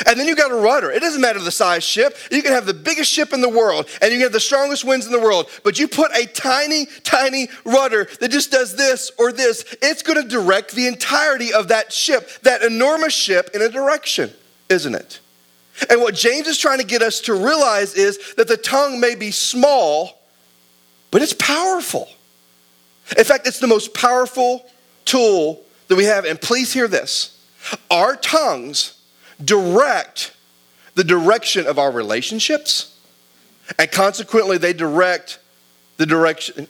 And 0.07 0.19
then 0.19 0.26
you 0.26 0.37
got 0.37 0.50
a 0.50 0.54
rudder. 0.54 0.90
It 0.90 1.00
doesn't 1.00 1.21
matter 1.21 1.38
the 1.40 1.50
size 1.50 1.85
ship. 1.85 2.16
You 2.30 2.42
can 2.42 2.52
have 2.52 2.66
the 2.66 2.75
biggest 2.75 3.11
ship 3.11 3.33
in 3.33 3.40
the 3.40 3.49
world 3.49 3.88
and 4.00 4.11
you 4.11 4.19
can 4.19 4.23
have 4.23 4.33
the 4.33 4.40
strongest 4.40 4.85
winds 4.85 5.07
in 5.07 5.12
the 5.12 5.21
world, 5.21 5.49
but 5.64 5.78
you 5.78 5.88
put 5.88 6.11
a 6.16 6.26
tiny, 6.26 6.87
tiny 7.04 7.49
rudder 7.64 8.09
that 8.21 8.30
just 8.30 8.50
does 8.50 8.76
this 8.76 9.11
or 9.19 9.33
this, 9.33 9.64
it's 9.83 10.02
going 10.02 10.23
to 10.23 10.28
direct 10.28 10.73
the 10.73 10.87
entirety 10.87 11.52
of 11.52 11.69
that 11.69 11.92
ship, 11.92 12.28
that 12.42 12.62
enormous 12.62 13.14
ship, 13.14 13.50
in 13.54 13.62
a 13.62 13.69
direction, 13.69 14.30
isn't 14.69 14.95
it? 14.95 15.21
And 15.88 16.00
what 16.00 16.14
James 16.14 16.47
is 16.47 16.59
trying 16.59 16.78
to 16.78 16.85
get 16.85 17.02
us 17.02 17.21
to 17.23 17.35
realize 17.35 17.95
is 17.95 18.35
that 18.35 18.49
the 18.49 18.57
tongue 18.57 19.00
may 19.00 19.14
be 19.14 19.30
small, 19.30 20.21
but 21.11 21.23
it's 21.23 21.33
powerful. 21.33 22.09
In 23.16 23.25
fact, 23.25 23.47
it's 23.47 23.59
the 23.59 23.66
most 23.66 23.95
powerful 23.95 24.69
tool 25.04 25.62
that 25.88 25.97
we 25.97 26.04
have. 26.04 26.25
And 26.25 26.40
please 26.40 26.73
hear 26.73 26.87
this 26.87 27.37
our 27.90 28.16
tongues 28.16 29.00
direct 29.44 30.35
the 30.94 31.04
direction 31.04 31.66
of 31.66 31.78
our 31.78 31.90
relationships 31.90 32.90
And 33.78 33.90
consequently, 33.90 34.59
they 34.59 34.73
direct 34.73 35.38
the 35.97 36.06
direction 36.06 36.66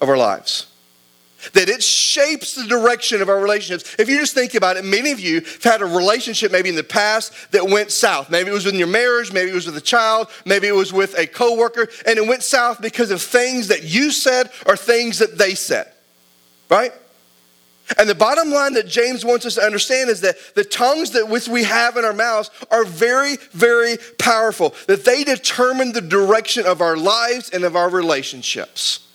of 0.00 0.08
our 0.08 0.16
lives. 0.16 0.66
That 1.52 1.68
it 1.68 1.82
shapes 1.82 2.54
the 2.54 2.64
direction 2.64 3.22
of 3.22 3.28
our 3.28 3.38
relationships. 3.38 3.94
If 3.98 4.08
you 4.08 4.18
just 4.18 4.34
think 4.34 4.54
about 4.54 4.76
it, 4.76 4.84
many 4.84 5.12
of 5.12 5.20
you 5.20 5.40
have 5.40 5.62
had 5.62 5.82
a 5.82 5.86
relationship 5.86 6.50
maybe 6.50 6.70
in 6.70 6.74
the 6.74 6.82
past 6.82 7.32
that 7.52 7.64
went 7.68 7.92
south. 7.92 8.30
Maybe 8.30 8.50
it 8.50 8.54
was 8.54 8.66
in 8.66 8.76
your 8.76 8.88
marriage, 8.88 9.32
maybe 9.32 9.50
it 9.50 9.54
was 9.54 9.66
with 9.66 9.76
a 9.76 9.82
child, 9.82 10.28
maybe 10.44 10.66
it 10.66 10.74
was 10.74 10.92
with 10.92 11.16
a 11.18 11.26
coworker, 11.26 11.88
and 12.06 12.18
it 12.18 12.26
went 12.26 12.42
south 12.42 12.80
because 12.80 13.10
of 13.10 13.22
things 13.22 13.68
that 13.68 13.84
you 13.84 14.10
said 14.10 14.50
or 14.66 14.76
things 14.76 15.18
that 15.18 15.38
they 15.38 15.54
said. 15.54 15.92
Right? 16.68 16.92
And 17.98 18.08
the 18.08 18.14
bottom 18.14 18.50
line 18.50 18.74
that 18.74 18.88
James 18.88 19.24
wants 19.24 19.46
us 19.46 19.54
to 19.54 19.62
understand 19.62 20.10
is 20.10 20.20
that 20.22 20.36
the 20.54 20.64
tongues 20.64 21.12
that 21.12 21.28
which 21.28 21.46
we 21.46 21.62
have 21.64 21.96
in 21.96 22.04
our 22.04 22.12
mouths 22.12 22.50
are 22.70 22.84
very, 22.84 23.36
very 23.52 23.96
powerful. 24.18 24.74
That 24.88 25.04
they 25.04 25.22
determine 25.22 25.92
the 25.92 26.00
direction 26.00 26.66
of 26.66 26.80
our 26.80 26.96
lives 26.96 27.50
and 27.50 27.62
of 27.64 27.76
our 27.76 27.88
relationships. 27.88 29.06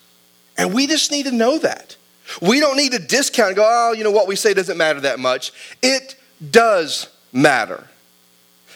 And 0.56 0.72
we 0.72 0.86
just 0.86 1.10
need 1.10 1.26
to 1.26 1.32
know 1.32 1.58
that. 1.58 1.96
We 2.40 2.60
don't 2.60 2.76
need 2.76 2.92
to 2.92 2.98
discount 2.98 3.48
and 3.48 3.56
go, 3.56 3.68
oh, 3.68 3.92
you 3.92 4.04
know 4.04 4.10
what 4.10 4.26
we 4.26 4.36
say 4.36 4.54
doesn't 4.54 4.78
matter 4.78 5.00
that 5.00 5.18
much. 5.18 5.52
It 5.82 6.16
does 6.50 7.08
matter. 7.32 7.86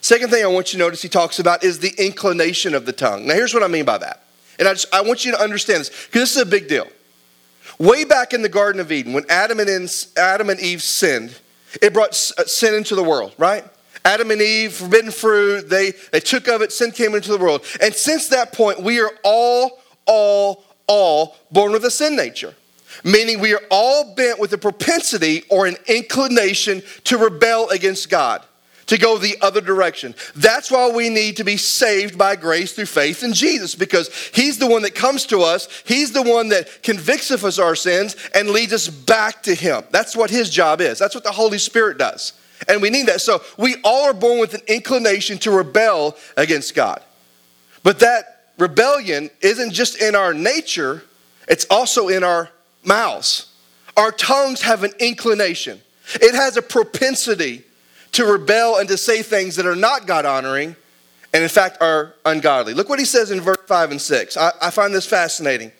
Second 0.03 0.31
thing 0.31 0.45
I 0.45 0.49
want 0.49 0.73
you 0.73 0.79
to 0.79 0.85
notice 0.85 1.03
he 1.03 1.09
talks 1.09 1.39
about 1.39 1.65
is 1.65 1.79
the 1.79 1.93
inclination 1.99 2.75
of 2.75 2.87
the 2.87 2.93
tongue. 2.93 3.27
Now, 3.27 3.35
here's 3.35 3.55
what 3.55 3.63
I 3.63 3.69
mean 3.69 3.85
by 3.85 3.99
that. 3.99 4.25
And 4.59 4.69
I, 4.69 4.73
just, 4.73 4.93
I 4.95 5.01
want 5.01 5.25
you 5.25 5.33
to 5.33 5.41
understand 5.41 5.81
this 5.81 5.89
because 5.89 6.23
this 6.23 6.37
is 6.37 6.43
a 6.43 6.47
big 6.47 6.69
deal. 6.69 6.87
Way 7.79 8.05
back 8.05 8.33
in 8.33 8.43
the 8.43 8.49
Garden 8.49 8.81
of 8.81 8.91
Eden, 8.91 9.13
when 9.13 9.25
Adam 9.29 9.61
and, 9.61 10.07
Adam 10.17 10.51
and 10.51 10.61
Eve 10.61 10.83
sinned, 10.83 11.39
it 11.83 11.93
brought 11.93 12.11
uh, 12.39 12.45
sin 12.45 12.75
into 12.75 12.95
the 12.95 13.03
world, 13.03 13.35
right? 13.39 13.65
Adam 14.05 14.31
and 14.31 14.41
Eve, 14.41 14.73
forbidden 14.73 15.11
fruit, 15.11 15.69
they, 15.69 15.93
they 16.13 16.21
took 16.21 16.49
of 16.49 16.63
it, 16.63 16.73
sin 16.73 16.91
came 16.91 17.15
into 17.15 17.31
the 17.31 17.39
world. 17.39 17.65
And 17.81 17.93
since 17.93 18.29
that 18.29 18.53
point, 18.53 18.81
we 18.81 19.01
are 19.01 19.11
all, 19.25 19.83
all, 20.07 20.65
all 20.87 21.37
born 21.51 21.73
with 21.73 21.85
a 21.85 21.91
sin 21.91 22.17
nature. 22.17 22.55
Meaning 23.05 23.41
we 23.41 23.53
are 23.53 23.63
all 23.71 24.15
bent 24.15 24.39
with 24.39 24.53
a 24.53 24.59
propensity 24.59 25.43
or 25.51 25.67
an 25.67 25.77
inclination 25.87 26.83
to 27.05 27.19
rebel 27.19 27.69
against 27.71 28.09
God 28.09 28.43
to 28.87 28.99
go 28.99 29.19
the 29.19 29.37
other 29.41 29.61
direction. 29.61 30.15
That's 30.35 30.71
why 30.71 30.91
we 30.91 31.09
need 31.09 31.37
to 31.39 31.45
be 31.45 31.57
saved 31.57 32.17
by 32.17 32.37
grace 32.37 32.73
through 32.73 32.87
faith 32.87 33.23
in 33.23 33.33
Jesus 33.33 33.75
because 33.75 34.15
He's 34.33 34.59
the 34.59 34.67
one 34.67 34.83
that 34.83 34.95
comes 34.95 35.27
to 35.27 35.41
us. 35.43 35.69
He's 35.85 36.13
the 36.13 36.23
one 36.23 36.49
that 36.51 36.83
convicts 36.83 37.31
of 37.31 37.45
us 37.45 37.59
of 37.59 37.65
our 37.65 37.75
sins 37.75 38.17
and 38.35 38.51
leads 38.51 38.73
us 38.73 38.89
back 38.89 39.43
to 39.45 39.55
Him. 39.55 39.83
That's 39.91 40.17
what 40.17 40.31
His 40.31 40.51
job 40.51 40.81
is. 40.81 40.99
That's 40.99 41.15
what 41.15 41.25
the 41.25 41.33
Holy 41.33 41.59
Spirit 41.59 41.99
does. 41.99 42.33
And 42.69 42.81
we 42.81 42.91
need 42.91 43.07
that. 43.07 43.21
So 43.21 43.43
we 43.59 43.77
all 43.85 44.05
are 44.05 44.15
born 44.15 44.39
with 44.39 44.55
an 44.55 44.63
inclination 44.67 45.39
to 45.39 45.51
rebel 45.51 46.17
against 46.37 46.75
God. 46.75 47.03
But 47.83 47.99
that 48.01 48.53
rebellion 48.59 49.31
isn't 49.41 49.73
just 49.73 50.01
in 50.01 50.15
our 50.15 50.33
nature, 50.33 51.03
it's 51.49 51.67
also 51.71 52.09
in 52.09 52.25
our 52.25 52.51
mouths. 52.85 53.53
Our 53.97 54.11
tongues 54.11 54.63
have 54.63 54.85
an 54.85 54.93
inclination, 54.99 55.81
it 56.15 56.35
has 56.35 56.57
a 56.57 56.63
propensity 56.63 57.66
to 58.17 58.25
rebel 58.25 58.79
and 58.79 58.89
to 58.89 58.97
say 58.97 59.23
things 59.23 59.57
that 59.57 59.67
are 59.67 59.77
not 59.77 60.07
God 60.07 60.25
honoring 60.25 60.75
and, 61.35 61.43
in 61.43 61.49
fact, 61.51 61.83
are 61.83 62.15
ungodly. 62.25 62.73
Look 62.73 62.89
what 62.89 62.99
he 62.99 63.05
says 63.05 63.31
in 63.31 63.43
verse 63.43 63.59
5 63.67 63.91
and 63.91 64.01
6. 64.01 64.39
I, 64.39 64.53
I 64.63 64.71
find 64.71 64.95
this 64.95 65.07
fascinating. 65.07 65.71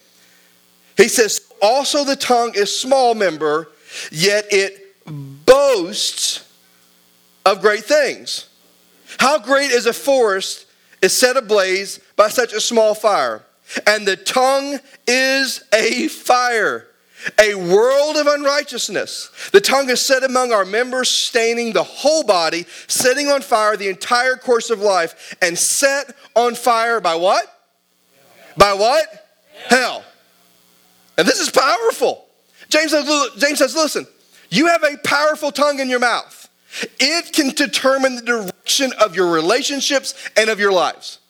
He 0.99 1.09
says, 1.09 1.41
Also 1.63 2.05
the 2.05 2.17
tongue 2.17 2.53
is 2.55 2.79
small 2.79 3.15
member, 3.15 3.69
yet 4.11 4.45
it 4.51 5.03
boasts 5.07 6.47
of 7.47 7.63
great 7.63 7.85
things. 7.85 8.51
How 9.19 9.39
great 9.39 9.71
is 9.71 9.87
a 9.87 9.95
forest 9.95 10.67
is 11.01 11.17
set 11.17 11.39
ablaze 11.39 12.01
by 12.17 12.29
such 12.29 12.53
a 12.53 12.61
small 12.61 12.95
fire? 12.95 13.43
And 13.87 14.07
the 14.07 14.17
tongue 14.17 14.79
is 15.07 15.65
a 15.73 16.09
fire 16.09 16.87
a 17.41 17.55
world 17.55 18.17
of 18.17 18.27
unrighteousness. 18.27 19.31
The 19.53 19.61
tongue 19.61 19.91
is 19.91 20.01
set 20.01 20.25
among 20.25 20.53
our 20.53 20.65
members, 20.65 21.09
staining 21.09 21.73
the 21.73 21.83
whole 21.83 22.23
body, 22.23 22.67
setting 22.87 23.29
on 23.29 23.43
fire 23.43 23.77
the 23.77 23.89
entire 23.89 24.37
course 24.37 24.71
of 24.71 24.81
life, 24.81 25.37
and 25.43 25.59
set 25.59 26.15
on 26.35 26.55
fire 26.55 27.01
by 27.01 27.15
what? 27.15 27.45
By 28.57 28.73
what? 28.75 29.29
Hell. 29.69 30.05
And 31.19 31.27
this 31.27 31.41
is 31.41 31.51
powerful. 31.51 32.27
James 32.69 32.91
says, 32.91 33.07
James 33.39 33.59
says, 33.59 33.75
listen, 33.75 34.07
you 34.51 34.67
have 34.67 34.83
a 34.83 34.97
powerful 34.99 35.51
tongue 35.51 35.81
in 35.81 35.89
your 35.89 36.01
mouth. 36.01 36.49
It 37.01 37.33
can 37.33 37.51
determine 37.51 38.17
the 38.17 38.23
direction 38.23 38.93
of 39.01 39.17
your 39.17 39.33
relationships 39.33 40.15
and 40.37 40.51
of 40.51 40.61
your 40.61 40.73
lives. 40.73 41.21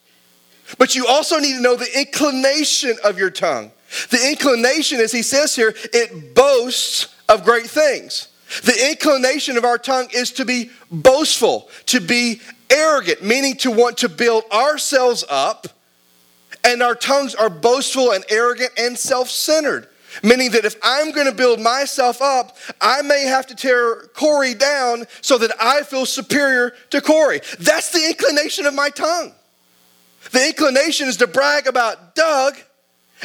But 0.79 0.97
you 0.97 1.07
also 1.07 1.39
need 1.39 1.55
to 1.55 1.61
know 1.61 1.77
the 1.77 1.99
inclination 1.99 2.97
of 3.05 3.19
your 3.19 3.31
tongue. 3.31 3.71
The 4.11 4.29
inclination, 4.29 5.01
as 5.01 5.13
he 5.13 5.23
says 5.23 5.55
here, 5.55 5.75
it 5.93 6.35
boasts 6.35 7.15
of 7.29 7.45
great 7.45 7.67
things. 7.67 8.29
The 8.63 8.91
inclination 8.91 9.57
of 9.57 9.65
our 9.65 9.79
tongue 9.79 10.09
is 10.15 10.31
to 10.33 10.45
be 10.45 10.71
boastful, 10.91 11.69
to 11.87 12.01
be 12.01 12.41
arrogant, 12.71 13.23
meaning 13.23 13.57
to 13.57 13.71
want 13.71 13.99
to 13.99 14.09
build 14.09 14.45
ourselves 14.53 15.25
up. 15.29 15.67
And 16.63 16.83
our 16.83 16.95
tongues 16.95 17.35
are 17.35 17.51
boastful 17.51 18.13
and 18.13 18.25
arrogant 18.29 18.71
and 18.79 18.99
self 18.99 19.31
centered. 19.31 19.89
Meaning 20.23 20.53
that 20.53 20.65
if 20.65 20.77
I'm 20.83 21.13
going 21.13 21.27
to 21.27 21.35
build 21.35 21.61
myself 21.61 22.23
up, 22.23 22.57
I 22.81 23.03
may 23.03 23.25
have 23.25 23.47
to 23.49 23.55
tear 23.55 23.97
Corey 24.15 24.55
down 24.55 25.05
so 25.21 25.37
that 25.39 25.51
I 25.61 25.83
feel 25.83 26.07
superior 26.07 26.73
to 26.91 27.03
Corey. 27.03 27.41
That's 27.59 27.93
the 27.93 28.07
inclination 28.07 28.65
of 28.65 28.73
my 28.73 28.89
tongue. 28.89 29.33
The 30.33 30.47
inclination 30.47 31.09
is 31.09 31.19
to 31.19 31.27
brag 31.27 31.67
about 31.67 32.15
Doug 32.15 32.57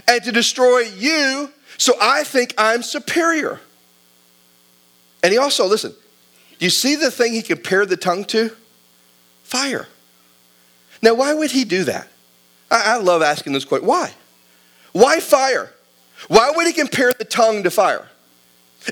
and 0.08 0.24
to 0.24 0.32
destroy 0.32 0.80
you, 0.80 1.52
so 1.78 1.94
I 2.02 2.24
think 2.24 2.54
I'm 2.58 2.84
superior. 2.84 3.60
And 5.24 5.32
he 5.32 5.38
also, 5.38 5.66
listen, 5.66 5.94
you 6.60 6.70
see 6.70 6.96
the 6.96 7.12
thing 7.12 7.34
he 7.34 7.42
compared 7.42 7.90
the 7.90 7.98
tongue 7.98 8.26
to? 8.26 8.56
Fire. 9.44 9.88
Now, 11.02 11.16
why 11.16 11.34
would 11.34 11.52
he 11.52 11.64
do 11.64 11.84
that? 11.86 12.08
I, 12.70 12.94
I 12.94 12.98
love 12.98 13.22
asking 13.22 13.54
this 13.54 13.66
question. 13.66 13.88
Why? 13.88 14.12
Why 14.94 15.20
fire? 15.20 15.72
Why 16.28 16.52
would 16.56 16.68
he 16.68 16.74
compare 16.74 17.12
the 17.18 17.26
tongue 17.26 17.64
to 17.64 17.72
fire? 17.72 18.08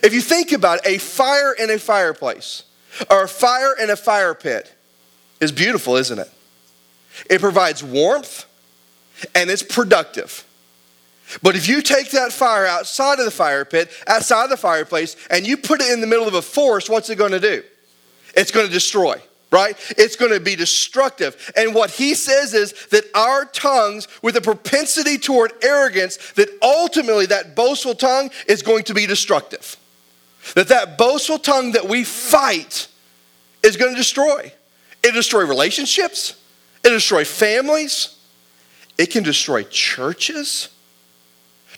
If 0.04 0.14
you 0.14 0.22
think 0.22 0.52
about 0.52 0.80
it, 0.80 0.96
a 0.96 0.98
fire 0.98 1.54
in 1.54 1.70
a 1.70 1.78
fireplace 1.78 2.64
or 3.10 3.24
a 3.24 3.28
fire 3.28 3.76
in 3.82 3.90
a 3.90 3.96
fire 3.96 4.34
pit 4.34 4.74
is 5.40 5.52
beautiful, 5.52 5.96
isn't 5.96 6.20
it? 6.20 6.32
It 7.30 7.42
provides 7.42 7.84
warmth 7.84 8.46
and 9.36 9.50
it's 9.50 9.64
productive. 9.64 10.44
But 11.44 11.56
if 11.56 11.68
you 11.68 11.82
take 11.82 12.12
that 12.12 12.32
fire 12.32 12.66
outside 12.66 13.20
of 13.20 13.26
the 13.26 13.32
fire 13.32 13.66
pit, 13.66 13.92
outside 14.08 14.46
of 14.46 14.50
the 14.50 14.58
fireplace, 14.58 15.16
and 15.30 15.46
you 15.46 15.58
put 15.58 15.82
it 15.82 15.92
in 15.92 16.02
the 16.02 16.08
middle 16.08 16.28
of 16.28 16.34
a 16.34 16.42
forest, 16.42 16.90
what's 16.90 17.10
it 17.10 17.18
going 17.18 17.32
to 17.32 17.40
do? 17.40 17.64
It's 18.36 18.52
going 18.52 18.66
to 18.66 18.72
destroy, 18.72 19.22
right? 19.52 19.76
It's 19.98 20.16
going 20.16 20.32
to 20.32 20.40
be 20.40 20.56
destructive. 20.56 21.52
And 21.56 21.76
what 21.76 21.92
he 21.92 22.14
says 22.16 22.54
is 22.54 22.74
that 22.88 23.06
our 23.14 23.46
tongues, 23.46 24.08
with 24.22 24.38
a 24.38 24.42
propensity 24.42 25.18
toward 25.18 25.54
arrogance, 25.64 26.18
that 26.34 26.50
ultimately 26.62 27.28
that 27.28 27.56
boastful 27.56 27.96
tongue 27.96 28.32
is 28.48 28.62
going 28.62 28.84
to 28.86 28.94
be 28.94 29.06
destructive. 29.06 29.78
That 30.56 30.70
that 30.70 30.98
boastful 30.98 31.40
tongue 31.40 31.74
that 31.74 31.88
we 31.88 32.04
fight 32.04 32.88
is 33.62 33.78
going 33.78 33.92
to 33.92 33.98
destroy. 33.98 34.52
It 35.04 35.14
destroy 35.14 35.46
relationships. 35.46 36.42
It 36.84 36.90
destroy 36.90 37.24
families. 37.26 38.16
It 38.98 39.12
can 39.12 39.24
destroy 39.24 39.64
churches. 39.64 40.70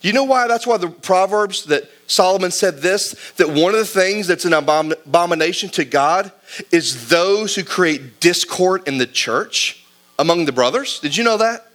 You 0.02 0.14
know 0.14 0.24
why? 0.24 0.48
That's 0.48 0.66
why 0.66 0.78
the 0.78 0.90
Proverbs 0.90 1.66
that 1.66 1.90
Solomon 2.08 2.52
said 2.52 2.78
this 2.82 3.16
that 3.38 3.50
one 3.50 3.74
of 3.74 3.80
the 3.80 3.86
things 3.86 4.28
that's 4.28 4.46
an 4.46 4.54
abomination 4.54 5.70
to 5.70 5.86
God 5.86 6.32
is 6.72 7.08
those 7.08 7.56
who 7.56 7.64
create 7.64 8.20
discord 8.20 8.88
in 8.88 8.98
the 8.98 9.06
church 9.06 9.84
among 10.18 10.46
the 10.46 10.52
brothers. 10.52 11.00
Did 11.00 11.16
you 11.16 11.24
know 11.24 11.38
that? 11.38 11.68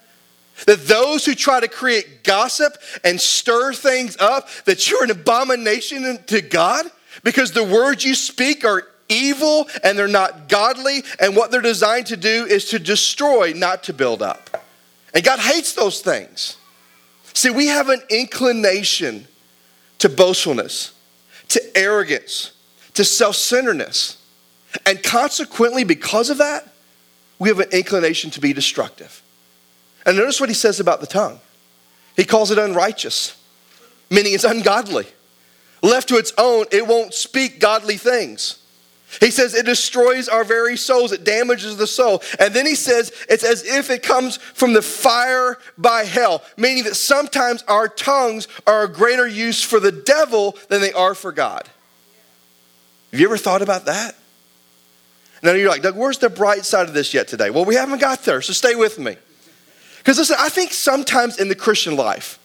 That 0.66 0.86
those 0.86 1.24
who 1.26 1.34
try 1.34 1.60
to 1.60 1.68
create 1.68 2.24
gossip 2.24 2.76
and 3.04 3.20
stir 3.20 3.74
things 3.74 4.16
up, 4.18 4.48
that 4.64 4.90
you're 4.90 5.04
an 5.04 5.10
abomination 5.10 6.18
to 6.26 6.40
God 6.40 6.86
because 7.22 7.52
the 7.52 7.64
words 7.64 8.04
you 8.04 8.14
speak 8.14 8.64
are 8.64 8.84
evil 9.08 9.68
and 9.84 9.98
they're 9.98 10.08
not 10.08 10.48
godly, 10.48 11.02
and 11.20 11.36
what 11.36 11.50
they're 11.50 11.60
designed 11.60 12.06
to 12.06 12.16
do 12.16 12.46
is 12.46 12.66
to 12.70 12.78
destroy, 12.78 13.52
not 13.54 13.84
to 13.84 13.92
build 13.92 14.22
up. 14.22 14.64
And 15.14 15.24
God 15.24 15.38
hates 15.38 15.74
those 15.74 16.00
things. 16.00 16.56
See, 17.36 17.50
we 17.50 17.66
have 17.66 17.90
an 17.90 18.00
inclination 18.08 19.26
to 19.98 20.08
boastfulness, 20.08 20.94
to 21.48 21.60
arrogance, 21.76 22.52
to 22.94 23.04
self 23.04 23.36
centeredness. 23.36 24.16
And 24.86 25.02
consequently, 25.02 25.84
because 25.84 26.30
of 26.30 26.38
that, 26.38 26.66
we 27.38 27.50
have 27.50 27.60
an 27.60 27.68
inclination 27.72 28.30
to 28.30 28.40
be 28.40 28.54
destructive. 28.54 29.22
And 30.06 30.16
notice 30.16 30.40
what 30.40 30.48
he 30.48 30.54
says 30.54 30.80
about 30.80 31.00
the 31.00 31.06
tongue. 31.06 31.38
He 32.16 32.24
calls 32.24 32.50
it 32.50 32.56
unrighteous, 32.56 33.36
meaning 34.08 34.32
it's 34.32 34.44
ungodly. 34.44 35.04
Left 35.82 36.08
to 36.08 36.16
its 36.16 36.32
own, 36.38 36.64
it 36.72 36.86
won't 36.86 37.12
speak 37.12 37.60
godly 37.60 37.98
things. 37.98 38.62
He 39.20 39.30
says 39.30 39.54
it 39.54 39.66
destroys 39.66 40.28
our 40.28 40.44
very 40.44 40.76
souls, 40.76 41.12
it 41.12 41.24
damages 41.24 41.76
the 41.76 41.86
soul. 41.86 42.22
And 42.38 42.54
then 42.54 42.66
he 42.66 42.74
says 42.74 43.12
it's 43.28 43.44
as 43.44 43.64
if 43.64 43.90
it 43.90 44.02
comes 44.02 44.36
from 44.36 44.72
the 44.72 44.82
fire 44.82 45.58
by 45.78 46.04
hell, 46.04 46.42
meaning 46.56 46.84
that 46.84 46.96
sometimes 46.96 47.62
our 47.68 47.88
tongues 47.88 48.48
are 48.66 48.84
a 48.84 48.88
greater 48.88 49.26
use 49.26 49.62
for 49.62 49.80
the 49.80 49.92
devil 49.92 50.56
than 50.68 50.80
they 50.80 50.92
are 50.92 51.14
for 51.14 51.32
God. 51.32 51.68
Have 53.12 53.20
you 53.20 53.26
ever 53.26 53.38
thought 53.38 53.62
about 53.62 53.86
that? 53.86 54.16
Now 55.42 55.52
you're 55.52 55.68
like, 55.68 55.82
Doug, 55.82 55.96
where's 55.96 56.18
the 56.18 56.30
bright 56.30 56.64
side 56.64 56.88
of 56.88 56.94
this 56.94 57.14
yet 57.14 57.28
today? 57.28 57.50
Well, 57.50 57.64
we 57.64 57.76
haven't 57.76 58.00
got 58.00 58.24
there, 58.24 58.42
so 58.42 58.52
stay 58.52 58.74
with 58.74 58.98
me. 58.98 59.16
Because 59.98 60.18
listen, 60.18 60.36
I 60.38 60.48
think 60.48 60.72
sometimes 60.72 61.38
in 61.38 61.48
the 61.48 61.54
Christian 61.54 61.96
life, 61.96 62.38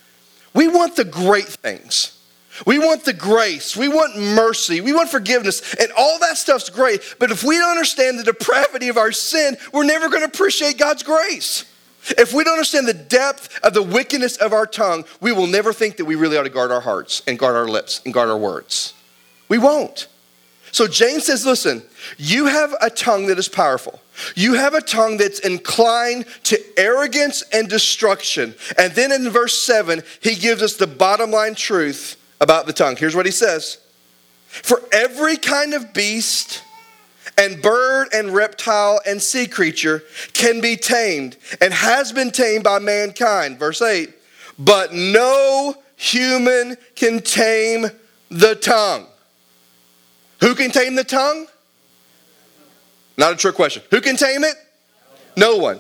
we 0.54 0.68
want 0.68 0.96
the 0.96 1.06
great 1.06 1.48
things. 1.48 2.18
We 2.66 2.80
want 2.80 3.06
the 3.06 3.14
grace. 3.14 3.76
We 3.76 3.88
want 3.88 4.18
mercy. 4.18 4.82
We 4.82 4.94
want 4.94 5.10
forgiveness. 5.10 5.76
And 5.76 5.92
all 5.98 6.20
that 6.20 6.38
stuff's 6.38 6.70
great. 6.70 7.16
But 7.20 7.32
if 7.32 7.44
we 7.44 7.58
don't 7.58 7.72
understand 7.72 8.20
the 8.20 8.24
depravity 8.24 8.90
of 8.90 8.98
our 8.98 9.12
sin, 9.12 9.58
we're 9.72 9.86
never 9.86 10.10
going 10.10 10.22
to 10.22 10.28
appreciate 10.28 10.78
God's 10.78 11.04
grace. 11.04 11.66
If 12.18 12.34
we 12.34 12.44
don't 12.44 12.54
understand 12.54 12.88
the 12.88 12.94
depth 12.94 13.60
of 13.64 13.74
the 13.74 13.84
wickedness 13.84 14.38
of 14.38 14.54
our 14.54 14.66
tongue, 14.66 15.06
we 15.20 15.32
will 15.32 15.48
never 15.48 15.72
think 15.72 15.98
that 15.98 16.06
we 16.06 16.16
really 16.16 16.38
ought 16.38 16.44
to 16.44 16.50
guard 16.50 16.72
our 16.72 16.82
hearts 16.82 17.22
and 17.28 17.38
guard 17.38 17.56
our 17.56 17.68
lips 17.68 18.02
and 18.06 18.14
guard 18.14 18.30
our 18.30 18.38
words. 18.38 18.94
We 19.48 19.58
won't. 19.58 20.08
So 20.72 20.88
James 20.88 21.26
says, 21.26 21.46
listen, 21.46 21.84
you 22.18 22.46
have 22.46 22.74
a 22.82 22.90
tongue 22.90 23.28
that 23.28 23.38
is 23.38 23.50
powerful. 23.50 24.00
You 24.36 24.54
have 24.54 24.74
a 24.74 24.82
tongue 24.82 25.18
that's 25.18 25.40
inclined 25.40 26.26
to 26.44 26.60
arrogance 26.78 27.44
and 27.54 27.70
destruction. 27.70 28.56
And 28.78 28.94
then 28.94 29.12
in 29.12 29.30
verse 29.30 29.62
7, 29.62 30.02
he 30.22 30.36
gives 30.36 30.62
us 30.62 30.76
the 30.76 30.88
bottom 30.88 31.32
line 31.32 31.56
truth 31.56 32.16
about 32.42 32.66
the 32.66 32.74
tongue. 32.74 32.98
Here's 32.98 33.16
what 33.16 33.26
he 33.26 33.32
says 33.32 33.78
For 34.48 34.82
every 34.92 35.38
kind 35.38 35.74
of 35.74 35.94
beast 35.94 36.62
and 37.38 37.62
bird 37.62 38.10
and 38.14 38.34
reptile 38.34 39.00
and 39.06 39.22
sea 39.22 39.48
creature 39.48 40.04
can 40.34 40.60
be 40.60 40.76
tamed 40.76 41.38
and 41.62 41.74
has 41.74 42.12
been 42.12 42.32
tamed 42.32 42.66
by 42.66 42.80
mankind. 42.80 43.58
Verse 43.58 43.82
8, 43.82 44.10
but 44.60 44.94
no 44.94 45.78
human 45.96 46.76
can 46.96 47.22
tame 47.22 47.88
the 48.30 48.56
tongue. 48.56 49.06
Who 50.42 50.56
can 50.56 50.72
tame 50.72 50.96
the 50.96 51.04
tongue? 51.04 51.46
Not 53.18 53.34
a 53.34 53.36
trick 53.36 53.56
question. 53.56 53.84
Who 53.92 54.02
can 54.02 54.18
tame 54.18 54.44
it? 54.44 54.56
No 55.38 55.58
one. 55.58 55.80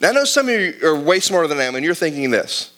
Now, 0.00 0.10
I 0.10 0.12
know 0.12 0.24
some 0.24 0.48
of 0.48 0.60
you 0.60 0.74
are 0.82 0.98
way 0.98 1.20
smarter 1.20 1.48
than 1.48 1.58
I 1.58 1.64
am, 1.64 1.74
and 1.74 1.84
you're 1.84 1.94
thinking 1.94 2.30
this. 2.30 2.73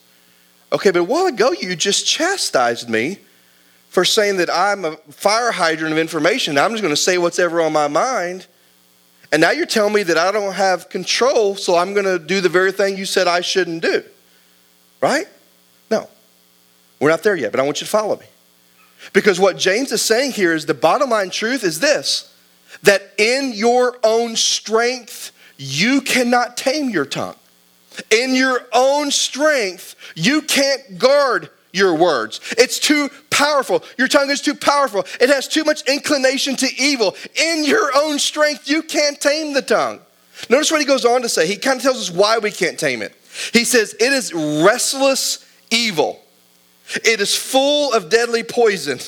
Okay, 0.71 0.91
but 0.91 0.99
a 0.99 1.03
while 1.03 1.27
ago 1.27 1.51
you 1.51 1.75
just 1.75 2.05
chastised 2.05 2.89
me 2.89 3.19
for 3.89 4.03
saying 4.03 4.37
that 4.37 4.49
I'm 4.49 4.85
a 4.85 4.97
fire 5.09 5.51
hydrant 5.51 5.93
of 5.93 5.97
information. 5.97 6.57
I'm 6.57 6.71
just 6.71 6.83
going 6.83 6.93
to 6.93 7.01
say 7.01 7.17
what's 7.17 7.39
ever 7.39 7.61
on 7.61 7.73
my 7.73 7.87
mind. 7.87 8.47
And 9.31 9.41
now 9.41 9.51
you're 9.51 9.65
telling 9.65 9.93
me 9.93 10.03
that 10.03 10.17
I 10.17 10.31
don't 10.31 10.53
have 10.53 10.89
control, 10.89 11.55
so 11.55 11.75
I'm 11.75 11.93
going 11.93 12.05
to 12.05 12.19
do 12.19 12.41
the 12.41 12.49
very 12.49 12.71
thing 12.71 12.97
you 12.97 13.05
said 13.05 13.27
I 13.27 13.41
shouldn't 13.41 13.81
do. 13.81 14.03
Right? 15.01 15.25
No. 15.89 16.09
We're 16.99 17.09
not 17.09 17.23
there 17.23 17.35
yet, 17.35 17.51
but 17.51 17.59
I 17.59 17.63
want 17.63 17.81
you 17.81 17.85
to 17.85 17.91
follow 17.91 18.17
me. 18.17 18.25
Because 19.13 19.39
what 19.39 19.57
James 19.57 19.91
is 19.91 20.01
saying 20.01 20.31
here 20.31 20.53
is 20.53 20.65
the 20.65 20.73
bottom 20.73 21.09
line 21.09 21.29
truth 21.29 21.63
is 21.63 21.79
this 21.79 22.33
that 22.83 23.13
in 23.17 23.53
your 23.53 23.97
own 24.03 24.35
strength, 24.35 25.31
you 25.57 26.01
cannot 26.01 26.57
tame 26.57 26.89
your 26.89 27.05
tongue. 27.05 27.35
In 28.11 28.35
your 28.35 28.61
own 28.73 29.11
strength, 29.11 29.95
you 30.15 30.41
can't 30.41 30.97
guard 30.97 31.49
your 31.71 31.95
words. 31.95 32.39
It's 32.57 32.79
too 32.79 33.09
powerful. 33.29 33.83
Your 33.97 34.07
tongue 34.07 34.29
is 34.29 34.41
too 34.41 34.55
powerful. 34.55 35.05
It 35.21 35.29
has 35.29 35.47
too 35.47 35.63
much 35.63 35.87
inclination 35.87 36.55
to 36.57 36.67
evil. 36.77 37.15
In 37.35 37.63
your 37.63 37.91
own 37.95 38.19
strength, 38.19 38.69
you 38.69 38.81
can't 38.81 39.19
tame 39.19 39.53
the 39.53 39.61
tongue. 39.61 39.99
Notice 40.49 40.71
what 40.71 40.79
he 40.79 40.85
goes 40.85 41.05
on 41.05 41.21
to 41.21 41.29
say. 41.29 41.47
He 41.47 41.57
kind 41.57 41.77
of 41.77 41.83
tells 41.83 41.97
us 41.97 42.11
why 42.11 42.37
we 42.37 42.51
can't 42.51 42.79
tame 42.79 43.01
it. 43.01 43.15
He 43.53 43.63
says, 43.63 43.95
It 43.99 44.13
is 44.13 44.33
restless 44.33 45.45
evil, 45.69 46.21
it 46.95 47.19
is 47.19 47.35
full 47.35 47.93
of 47.93 48.09
deadly 48.09 48.43
poison. 48.43 48.99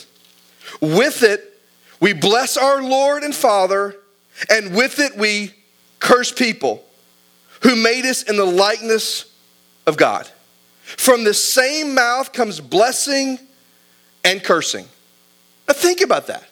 With 0.82 1.24
it, 1.24 1.60
we 2.00 2.14
bless 2.14 2.56
our 2.56 2.82
Lord 2.82 3.24
and 3.24 3.34
Father, 3.34 3.96
and 4.50 4.76
with 4.76 5.00
it, 5.00 5.18
we 5.18 5.54
curse 6.00 6.32
people 6.32 6.84
who 7.62 7.76
made 7.76 8.06
us 8.06 8.24
in 8.24 8.38
the 8.38 8.46
likeness 8.46 9.26
of 9.86 9.98
God. 9.98 10.28
From 10.84 11.24
the 11.24 11.34
same 11.34 11.94
mouth 11.94 12.34
comes 12.34 12.60
blessing 12.60 13.40
and 14.24 14.44
cursing. 14.44 14.86
Now, 15.68 15.74
think 15.74 16.02
about 16.02 16.28
that. 16.28 16.46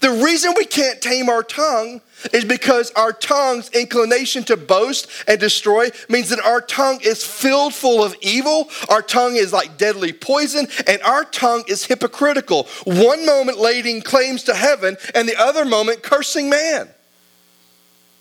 The 0.00 0.10
reason 0.10 0.54
we 0.56 0.64
can't 0.64 1.00
tame 1.00 1.28
our 1.28 1.42
tongue 1.42 2.00
is 2.32 2.44
because 2.44 2.90
our 2.92 3.12
tongue's 3.12 3.68
inclination 3.70 4.42
to 4.44 4.56
boast 4.56 5.08
and 5.28 5.38
destroy 5.38 5.90
means 6.08 6.30
that 6.30 6.40
our 6.40 6.60
tongue 6.60 7.00
is 7.02 7.24
filled 7.24 7.74
full 7.74 8.02
of 8.02 8.14
evil. 8.20 8.70
Our 8.88 9.02
tongue 9.02 9.36
is 9.36 9.52
like 9.52 9.76
deadly 9.76 10.12
poison, 10.12 10.66
and 10.86 11.02
our 11.02 11.24
tongue 11.24 11.64
is 11.68 11.84
hypocritical. 11.84 12.68
One 12.84 13.26
moment 13.26 13.58
laying 13.58 14.00
claims 14.02 14.44
to 14.44 14.54
heaven, 14.54 14.96
and 15.14 15.28
the 15.28 15.36
other 15.36 15.64
moment 15.64 16.02
cursing 16.02 16.48
man. 16.48 16.88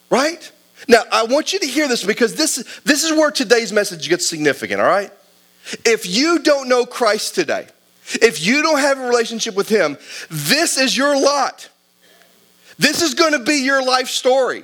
Right? 0.10 0.52
Now, 0.88 1.04
I 1.12 1.24
want 1.24 1.54
you 1.54 1.60
to 1.60 1.68
hear 1.68 1.88
this 1.88 2.04
because 2.04 2.36
this, 2.36 2.82
this 2.84 3.04
is 3.04 3.12
where 3.12 3.32
today's 3.32 3.72
message 3.72 4.10
gets 4.10 4.26
significant, 4.26 4.82
all 4.82 4.88
right? 4.88 5.12
If 5.86 6.08
you 6.08 6.40
don't 6.40 6.68
know 6.68 6.86
Christ 6.86 7.36
today, 7.36 7.68
if 8.22 8.46
you 8.46 8.62
don't 8.62 8.80
have 8.80 9.00
a 9.00 9.08
relationship 9.08 9.56
with 9.56 9.70
Him, 9.70 9.98
this 10.30 10.78
is 10.78 10.98
your 10.98 11.20
lot. 11.20 11.70
This 12.80 13.02
is 13.02 13.14
going 13.14 13.34
to 13.34 13.40
be 13.40 13.64
your 13.64 13.86
life 13.86 14.08
story. 14.08 14.64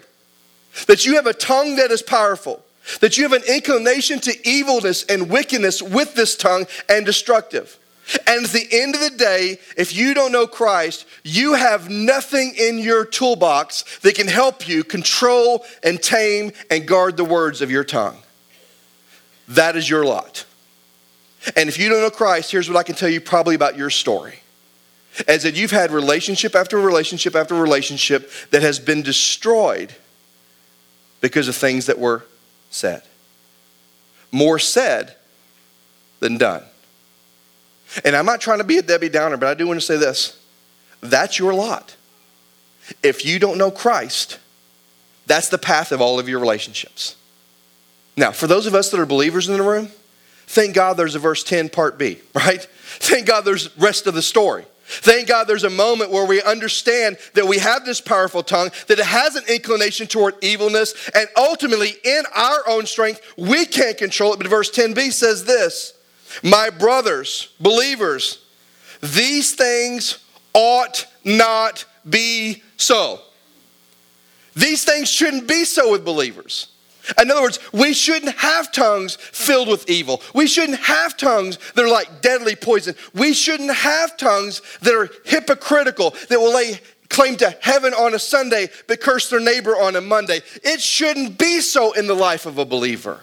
That 0.88 1.06
you 1.06 1.16
have 1.16 1.28
a 1.28 1.34
tongue 1.34 1.76
that 1.78 1.92
is 1.92 2.02
powerful, 2.02 2.64
that 3.00 3.18
you 3.18 3.24
have 3.24 3.34
an 3.34 3.44
inclination 3.48 4.20
to 4.22 4.48
evilness 4.48 5.04
and 5.06 5.30
wickedness 5.30 5.82
with 5.82 6.16
this 6.16 6.36
tongue 6.36 6.66
and 6.90 7.06
destructive. 7.06 7.78
And 8.26 8.46
at 8.46 8.52
the 8.52 8.68
end 8.72 8.96
of 8.96 9.02
the 9.02 9.10
day, 9.10 9.60
if 9.76 9.96
you 9.96 10.14
don't 10.14 10.32
know 10.32 10.48
Christ, 10.48 11.06
you 11.24 11.56
have 11.56 11.90
nothing 11.90 12.54
in 12.58 12.80
your 12.80 13.06
toolbox 13.06 14.00
that 14.00 14.16
can 14.16 14.28
help 14.28 14.68
you 14.68 14.84
control 14.84 15.66
and 15.84 16.02
tame 16.02 16.52
and 16.72 16.88
guard 16.88 17.18
the 17.18 17.26
words 17.26 17.62
of 17.62 17.70
your 17.70 17.84
tongue. 17.84 18.18
That 19.50 19.76
is 19.76 19.90
your 19.90 20.06
lot. 20.06 20.46
And 21.56 21.70
if 21.70 21.78
you 21.78 21.90
don't 21.90 22.02
know 22.02 22.10
Christ, 22.10 22.52
here's 22.52 22.70
what 22.70 22.78
I 22.78 22.84
can 22.84 22.96
tell 22.96 23.10
you 23.10 23.22
probably 23.22 23.56
about 23.56 23.78
your 23.78 23.90
story. 23.90 24.40
As 25.28 25.44
that 25.44 25.56
you've 25.56 25.72
had 25.72 25.92
relationship 25.92 26.56
after 26.56 26.80
relationship 26.80 27.36
after 27.36 27.56
relationship 27.56 28.32
that 28.52 28.62
has 28.62 28.80
been 28.80 29.02
destroyed 29.02 29.94
because 31.22 31.48
of 31.48 31.56
things 31.56 31.88
that 31.88 31.98
were 32.00 32.24
said. 32.70 33.02
More 34.32 34.60
said 34.60 35.16
than 36.20 36.38
done. 36.38 36.64
And 38.04 38.16
I'm 38.16 38.26
not 38.26 38.42
trying 38.42 38.60
to 38.60 38.64
be 38.64 38.78
a 38.78 38.82
Debbie 38.82 39.10
Downer, 39.10 39.38
but 39.38 39.48
I 39.48 39.54
do 39.54 39.68
want 39.68 39.80
to 39.80 39.86
say 39.86 39.98
this. 39.98 40.40
That's 41.02 41.40
your 41.40 41.54
lot. 41.54 41.96
If 43.04 43.26
you 43.26 43.40
don't 43.40 43.58
know 43.58 43.72
Christ, 43.72 44.40
that's 45.26 45.50
the 45.50 45.58
path 45.58 45.92
of 45.92 46.02
all 46.02 46.20
of 46.20 46.30
your 46.30 46.40
relationships. 46.40 47.16
Now, 48.16 48.32
for 48.32 48.48
those 48.48 48.66
of 48.66 48.74
us 48.74 48.90
that 48.90 49.00
are 49.00 49.06
believers 49.06 49.48
in 49.48 49.58
the 49.58 49.64
room, 49.64 49.90
thank 50.48 50.74
God 50.74 50.98
there's 50.98 51.16
a 51.16 51.20
verse 51.20 51.44
10, 51.44 51.70
part 51.70 51.98
B, 51.98 52.20
right? 52.34 52.68
Thank 53.00 53.28
God 53.28 53.42
there's 53.42 53.76
rest 53.78 54.08
of 54.08 54.14
the 54.14 54.22
story. 54.22 54.66
Thank 54.90 55.28
God 55.28 55.48
there's 55.48 55.66
a 55.66 55.70
moment 55.70 56.12
where 56.12 56.26
we 56.26 56.42
understand 56.42 57.18
that 57.34 57.46
we 57.46 57.58
have 57.58 57.86
this 57.86 58.00
powerful 58.00 58.42
tongue, 58.42 58.70
that 58.88 58.98
it 58.98 59.06
has 59.06 59.36
an 59.36 59.44
inclination 59.50 60.08
toward 60.08 60.42
evilness, 60.42 61.10
and 61.14 61.28
ultimately, 61.36 61.96
in 62.06 62.24
our 62.34 62.64
own 62.70 62.86
strength, 62.86 63.22
we 63.36 63.66
can't 63.66 63.98
control 63.98 64.32
it. 64.32 64.38
But 64.38 64.48
verse 64.48 64.72
10b 64.72 65.12
says 65.12 65.44
this 65.44 65.94
my 66.44 66.70
brothers, 66.70 67.54
believers, 67.60 68.44
these 69.02 69.54
things 69.54 70.20
ought 70.54 71.06
not 71.24 71.86
be 72.08 72.64
so. 72.78 73.22
These 74.56 74.86
things 74.86 75.10
shouldn't 75.10 75.48
be 75.48 75.66
so 75.66 75.92
with 75.92 76.04
believers. 76.04 76.70
In 77.22 77.32
other 77.32 77.42
words, 77.42 77.60
we 77.72 77.94
shouldn't 77.94 78.38
have 78.38 78.72
tongues 78.72 79.16
filled 79.16 79.70
with 79.70 79.90
evil. 79.90 80.22
We 80.34 80.48
shouldn't 80.48 80.80
have 80.80 81.16
tongues 81.16 81.58
that 81.76 81.86
are 81.86 81.90
like 81.90 82.22
deadly 82.22 82.56
poison. 82.56 82.96
We 83.14 83.34
shouldn't 83.34 83.74
have 83.74 84.18
tongues 84.18 84.62
that 84.82 84.94
are 84.94 85.10
hypocritical, 85.26 86.16
that 86.30 86.40
will 86.40 86.54
lay 86.54 86.82
claim 87.10 87.38
to 87.38 87.56
heaven 87.62 87.94
on 87.94 88.14
a 88.14 88.20
Sunday 88.20 88.68
but 88.88 89.00
curse 89.00 89.30
their 89.30 89.40
neighbor 89.40 89.72
on 89.72 89.96
a 89.96 90.02
Monday. 90.02 90.42
It 90.64 90.82
shouldn't 90.82 91.38
be 91.38 91.62
so 91.62 91.94
in 91.94 92.08
the 92.08 92.14
life 92.14 92.46
of 92.46 92.58
a 92.58 92.66
believer. 92.66 93.22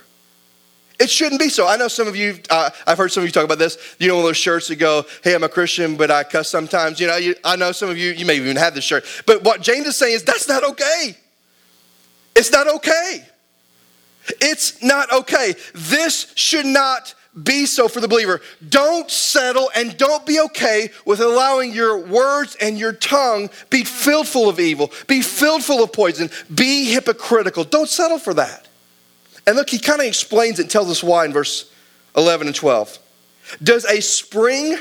It 0.98 1.10
shouldn't 1.10 1.40
be 1.40 1.48
so. 1.48 1.66
I 1.66 1.76
know 1.76 1.88
some 1.88 2.06
of 2.06 2.14
you, 2.14 2.38
uh, 2.50 2.70
I've 2.86 2.98
heard 2.98 3.10
some 3.10 3.22
of 3.22 3.26
you 3.26 3.32
talk 3.32 3.44
about 3.44 3.58
this. 3.58 3.96
You 3.98 4.08
know, 4.08 4.22
those 4.22 4.36
shirts 4.36 4.68
that 4.68 4.76
go, 4.76 5.04
hey, 5.24 5.34
I'm 5.34 5.42
a 5.42 5.48
Christian, 5.48 5.96
but 5.96 6.10
I 6.10 6.22
cuss 6.22 6.48
sometimes. 6.48 7.00
You 7.00 7.08
know, 7.08 7.16
you, 7.16 7.34
I 7.42 7.56
know 7.56 7.72
some 7.72 7.90
of 7.90 7.98
you, 7.98 8.12
you 8.12 8.24
may 8.24 8.36
even 8.36 8.56
have 8.56 8.74
this 8.74 8.84
shirt. 8.84 9.04
But 9.26 9.42
what 9.42 9.60
James 9.60 9.86
is 9.86 9.96
saying 9.96 10.14
is 10.14 10.22
that's 10.22 10.48
not 10.48 10.62
okay. 10.62 11.16
It's 12.36 12.52
not 12.52 12.68
okay. 12.68 13.24
It's 14.40 14.82
not 14.82 15.12
okay. 15.12 15.54
This 15.74 16.32
should 16.36 16.66
not 16.66 17.14
be 17.42 17.66
so 17.66 17.88
for 17.88 18.00
the 18.00 18.08
believer. 18.08 18.40
Don't 18.68 19.10
settle 19.10 19.70
and 19.74 19.96
don't 19.96 20.24
be 20.24 20.38
okay 20.40 20.90
with 21.04 21.20
allowing 21.20 21.72
your 21.72 21.98
words 21.98 22.56
and 22.60 22.78
your 22.78 22.92
tongue 22.92 23.50
be 23.70 23.82
filled 23.82 24.28
full 24.28 24.48
of 24.48 24.60
evil, 24.60 24.92
be 25.08 25.20
filled 25.20 25.64
full 25.64 25.82
of 25.82 25.92
poison, 25.92 26.30
be 26.54 26.92
hypocritical. 26.92 27.64
Don't 27.64 27.88
settle 27.88 28.18
for 28.18 28.34
that. 28.34 28.68
And 29.46 29.56
look, 29.56 29.70
he 29.70 29.78
kind 29.78 30.00
of 30.00 30.06
explains 30.06 30.58
it 30.58 30.62
and 30.62 30.70
tells 30.70 30.90
us 30.90 31.02
why 31.02 31.24
in 31.24 31.32
verse 31.32 31.70
11 32.16 32.46
and 32.46 32.56
12. 32.56 32.98
Does 33.62 33.84
a 33.84 34.00
spring 34.00 34.76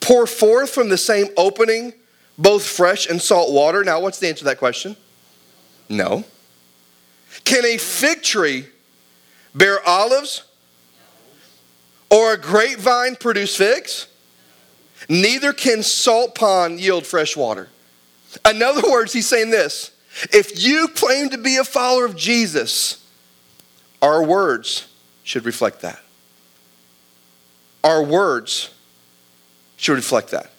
pour 0.00 0.26
forth 0.26 0.70
from 0.70 0.88
the 0.88 0.98
same 0.98 1.26
opening 1.36 1.92
both 2.36 2.64
fresh 2.66 3.08
and 3.08 3.20
salt 3.20 3.52
water? 3.52 3.82
Now, 3.82 4.00
what's 4.00 4.18
the 4.18 4.28
answer 4.28 4.40
to 4.40 4.44
that 4.46 4.58
question? 4.58 4.96
No. 5.88 6.24
Can 7.44 7.64
a 7.64 7.78
fig 7.78 8.22
tree 8.22 8.66
bear 9.54 9.86
olives? 9.86 10.44
Or 12.10 12.32
a 12.32 12.38
grapevine 12.38 13.16
produce 13.16 13.54
figs? 13.54 14.06
Neither 15.08 15.52
can 15.52 15.82
salt 15.82 16.34
pond 16.34 16.80
yield 16.80 17.06
fresh 17.06 17.36
water. 17.36 17.68
In 18.48 18.62
other 18.62 18.90
words, 18.90 19.12
he's 19.12 19.26
saying 19.26 19.50
this 19.50 19.92
if 20.32 20.62
you 20.62 20.88
claim 20.88 21.28
to 21.30 21.38
be 21.38 21.56
a 21.56 21.64
follower 21.64 22.04
of 22.04 22.16
Jesus, 22.16 22.97
our 24.02 24.22
words 24.22 24.86
should 25.24 25.44
reflect 25.44 25.82
that. 25.82 26.00
Our 27.84 28.02
words 28.02 28.70
should 29.76 29.94
reflect 29.94 30.30
that. 30.32 30.50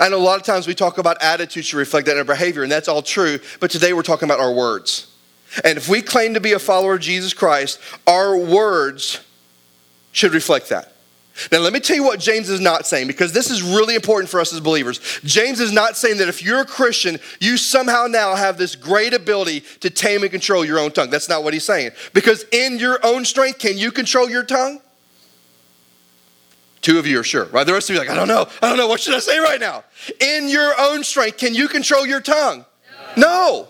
Know 0.00 0.16
a 0.16 0.18
lot 0.18 0.40
of 0.40 0.46
times 0.46 0.66
we 0.66 0.74
talk 0.74 0.98
about 0.98 1.22
attitudes 1.22 1.66
should 1.66 1.76
reflect 1.76 2.06
that 2.06 2.12
in 2.12 2.18
our 2.18 2.24
behavior, 2.24 2.62
and 2.62 2.72
that's 2.72 2.88
all 2.88 3.02
true, 3.02 3.38
but 3.60 3.70
today 3.70 3.92
we're 3.92 4.02
talking 4.02 4.26
about 4.26 4.40
our 4.40 4.52
words. 4.52 5.08
And 5.62 5.76
if 5.76 5.88
we 5.88 6.02
claim 6.02 6.34
to 6.34 6.40
be 6.40 6.52
a 6.52 6.58
follower 6.58 6.94
of 6.94 7.00
Jesus 7.00 7.32
Christ, 7.32 7.78
our 8.06 8.36
words 8.36 9.20
should 10.12 10.32
reflect 10.32 10.70
that. 10.70 10.93
Now, 11.50 11.58
let 11.58 11.72
me 11.72 11.80
tell 11.80 11.96
you 11.96 12.04
what 12.04 12.20
James 12.20 12.48
is 12.48 12.60
not 12.60 12.86
saying 12.86 13.06
because 13.08 13.32
this 13.32 13.50
is 13.50 13.62
really 13.62 13.94
important 13.94 14.30
for 14.30 14.40
us 14.40 14.52
as 14.52 14.60
believers. 14.60 15.00
James 15.24 15.60
is 15.60 15.72
not 15.72 15.96
saying 15.96 16.18
that 16.18 16.28
if 16.28 16.42
you're 16.42 16.60
a 16.60 16.64
Christian, 16.64 17.18
you 17.40 17.56
somehow 17.56 18.06
now 18.06 18.34
have 18.34 18.56
this 18.56 18.76
great 18.76 19.12
ability 19.12 19.60
to 19.80 19.90
tame 19.90 20.22
and 20.22 20.30
control 20.30 20.64
your 20.64 20.78
own 20.78 20.92
tongue. 20.92 21.10
That's 21.10 21.28
not 21.28 21.42
what 21.42 21.52
he's 21.52 21.64
saying. 21.64 21.90
Because 22.12 22.44
in 22.52 22.78
your 22.78 22.98
own 23.04 23.24
strength, 23.24 23.58
can 23.58 23.76
you 23.76 23.90
control 23.90 24.30
your 24.30 24.44
tongue? 24.44 24.80
Two 26.82 26.98
of 26.98 27.06
you 27.06 27.18
are 27.18 27.24
sure, 27.24 27.46
right? 27.46 27.66
The 27.66 27.72
rest 27.72 27.88
of 27.90 27.96
you 27.96 28.02
are 28.02 28.04
like, 28.04 28.12
I 28.12 28.16
don't 28.16 28.28
know. 28.28 28.46
I 28.62 28.68
don't 28.68 28.76
know. 28.76 28.86
What 28.86 29.00
should 29.00 29.14
I 29.14 29.18
say 29.18 29.38
right 29.38 29.58
now? 29.58 29.84
In 30.20 30.48
your 30.48 30.72
own 30.78 31.02
strength, 31.02 31.38
can 31.38 31.54
you 31.54 31.66
control 31.66 32.06
your 32.06 32.20
tongue? 32.20 32.64
No. 33.16 33.22
no. 33.26 33.68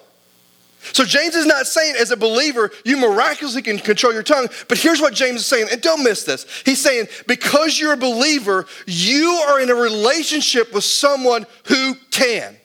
So 0.92 1.04
James 1.04 1.34
is 1.34 1.46
not 1.46 1.66
saying 1.66 1.96
as 1.98 2.10
a 2.10 2.16
believer 2.16 2.70
you 2.84 2.96
miraculously 2.96 3.62
can 3.62 3.78
control 3.78 4.12
your 4.12 4.22
tongue, 4.22 4.48
but 4.68 4.78
here's 4.78 5.00
what 5.00 5.14
James 5.14 5.40
is 5.40 5.46
saying, 5.46 5.68
and 5.72 5.80
don't 5.80 6.04
miss 6.04 6.24
this. 6.24 6.46
He's 6.64 6.80
saying 6.80 7.06
because 7.26 7.78
you're 7.78 7.94
a 7.94 7.96
believer, 7.96 8.66
you 8.86 9.30
are 9.48 9.60
in 9.60 9.70
a 9.70 9.74
relationship 9.74 10.72
with 10.72 10.84
someone 10.84 11.46
who 11.64 11.94
can. 12.10 12.56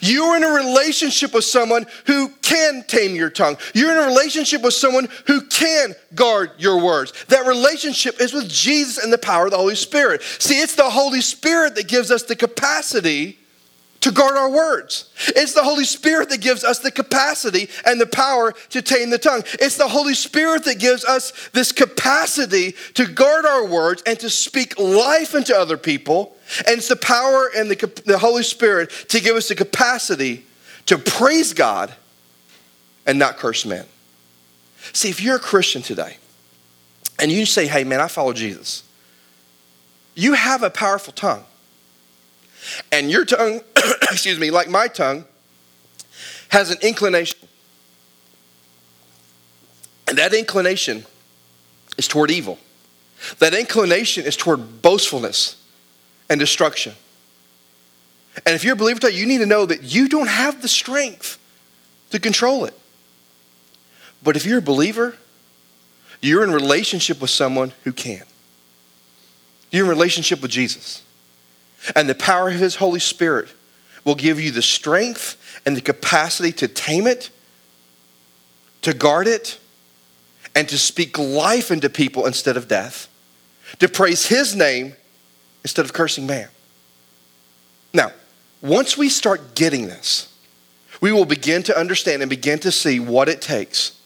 You're 0.00 0.36
in 0.36 0.42
a 0.42 0.48
relationship 0.48 1.32
with 1.32 1.44
someone 1.44 1.86
who 2.06 2.28
can 2.42 2.82
tame 2.86 3.14
your 3.14 3.30
tongue. 3.30 3.56
You're 3.74 3.92
in 3.92 3.98
a 3.98 4.06
relationship 4.06 4.62
with 4.62 4.74
someone 4.74 5.08
who 5.26 5.42
can 5.42 5.94
guard 6.14 6.50
your 6.58 6.82
words. 6.82 7.12
That 7.28 7.46
relationship 7.46 8.20
is 8.20 8.32
with 8.32 8.48
Jesus 8.48 9.02
and 9.02 9.12
the 9.12 9.18
power 9.18 9.46
of 9.46 9.52
the 9.52 9.56
Holy 9.56 9.76
Spirit. 9.76 10.22
See, 10.22 10.60
it's 10.60 10.74
the 10.74 10.90
Holy 10.90 11.20
Spirit 11.20 11.76
that 11.76 11.88
gives 11.88 12.10
us 12.10 12.24
the 12.24 12.36
capacity 12.36 13.38
to 14.00 14.12
guard 14.12 14.36
our 14.36 14.50
words. 14.50 15.10
It's 15.28 15.54
the 15.54 15.64
Holy 15.64 15.84
Spirit 15.84 16.28
that 16.30 16.40
gives 16.40 16.62
us 16.62 16.78
the 16.78 16.90
capacity 16.90 17.68
and 17.84 18.00
the 18.00 18.06
power 18.06 18.52
to 18.70 18.82
tame 18.82 19.10
the 19.10 19.18
tongue. 19.18 19.42
It's 19.54 19.76
the 19.76 19.88
Holy 19.88 20.14
Spirit 20.14 20.64
that 20.64 20.78
gives 20.78 21.04
us 21.04 21.48
this 21.52 21.72
capacity 21.72 22.74
to 22.94 23.06
guard 23.06 23.44
our 23.44 23.66
words 23.66 24.02
and 24.06 24.18
to 24.20 24.30
speak 24.30 24.78
life 24.78 25.34
into 25.34 25.56
other 25.56 25.76
people. 25.76 26.36
And 26.66 26.78
it's 26.78 26.88
the 26.88 26.96
power 26.96 27.50
and 27.56 27.70
the, 27.70 28.02
the 28.06 28.18
Holy 28.18 28.44
Spirit 28.44 28.90
to 29.08 29.20
give 29.20 29.36
us 29.36 29.48
the 29.48 29.54
capacity 29.54 30.46
to 30.86 30.96
praise 30.96 31.52
God 31.52 31.92
and 33.06 33.18
not 33.18 33.36
curse 33.36 33.66
men. 33.66 33.84
See, 34.92 35.10
if 35.10 35.20
you're 35.20 35.36
a 35.36 35.40
Christian 35.40 35.82
today 35.82 36.18
and 37.18 37.32
you 37.32 37.46
say, 37.46 37.66
hey, 37.66 37.84
man, 37.84 38.00
I 38.00 38.08
follow 38.08 38.32
Jesus, 38.32 38.84
you 40.14 40.34
have 40.34 40.62
a 40.62 40.70
powerful 40.70 41.12
tongue. 41.12 41.44
And 42.92 43.10
your 43.10 43.24
tongue, 43.24 43.60
excuse 44.02 44.38
me, 44.38 44.50
like 44.50 44.68
my 44.68 44.88
tongue, 44.88 45.24
has 46.48 46.70
an 46.70 46.78
inclination. 46.82 47.38
And 50.08 50.16
that 50.18 50.32
inclination 50.32 51.04
is 51.96 52.08
toward 52.08 52.30
evil. 52.30 52.58
That 53.40 53.54
inclination 53.54 54.24
is 54.24 54.36
toward 54.36 54.80
boastfulness 54.80 55.56
and 56.30 56.38
destruction. 56.40 56.94
And 58.46 58.54
if 58.54 58.64
you're 58.64 58.74
a 58.74 58.76
believer 58.76 59.00
today, 59.00 59.16
you 59.16 59.26
need 59.26 59.38
to 59.38 59.46
know 59.46 59.66
that 59.66 59.82
you 59.82 60.08
don't 60.08 60.28
have 60.28 60.62
the 60.62 60.68
strength 60.68 61.38
to 62.10 62.20
control 62.20 62.64
it. 62.64 62.78
But 64.22 64.36
if 64.36 64.46
you're 64.46 64.58
a 64.58 64.62
believer, 64.62 65.16
you're 66.20 66.44
in 66.44 66.52
relationship 66.52 67.20
with 67.20 67.30
someone 67.30 67.72
who 67.84 67.92
can. 67.92 68.22
You're 69.70 69.84
in 69.84 69.90
relationship 69.90 70.40
with 70.40 70.50
Jesus. 70.50 71.02
And 71.94 72.08
the 72.08 72.14
power 72.14 72.48
of 72.48 72.56
His 72.56 72.76
Holy 72.76 73.00
Spirit 73.00 73.48
will 74.04 74.14
give 74.14 74.40
you 74.40 74.50
the 74.50 74.62
strength 74.62 75.60
and 75.66 75.76
the 75.76 75.80
capacity 75.80 76.52
to 76.52 76.68
tame 76.68 77.06
it, 77.06 77.30
to 78.82 78.94
guard 78.94 79.26
it, 79.26 79.58
and 80.54 80.68
to 80.68 80.78
speak 80.78 81.18
life 81.18 81.70
into 81.70 81.88
people 81.88 82.26
instead 82.26 82.56
of 82.56 82.68
death, 82.68 83.08
to 83.78 83.88
praise 83.88 84.26
His 84.26 84.56
name 84.56 84.94
instead 85.62 85.84
of 85.84 85.92
cursing 85.92 86.26
man. 86.26 86.48
Now, 87.92 88.12
once 88.60 88.96
we 88.96 89.08
start 89.08 89.54
getting 89.54 89.86
this, 89.86 90.32
we 91.00 91.12
will 91.12 91.24
begin 91.24 91.62
to 91.64 91.78
understand 91.78 92.22
and 92.22 92.30
begin 92.30 92.58
to 92.60 92.72
see 92.72 92.98
what 92.98 93.28
it 93.28 93.40
takes 93.40 94.00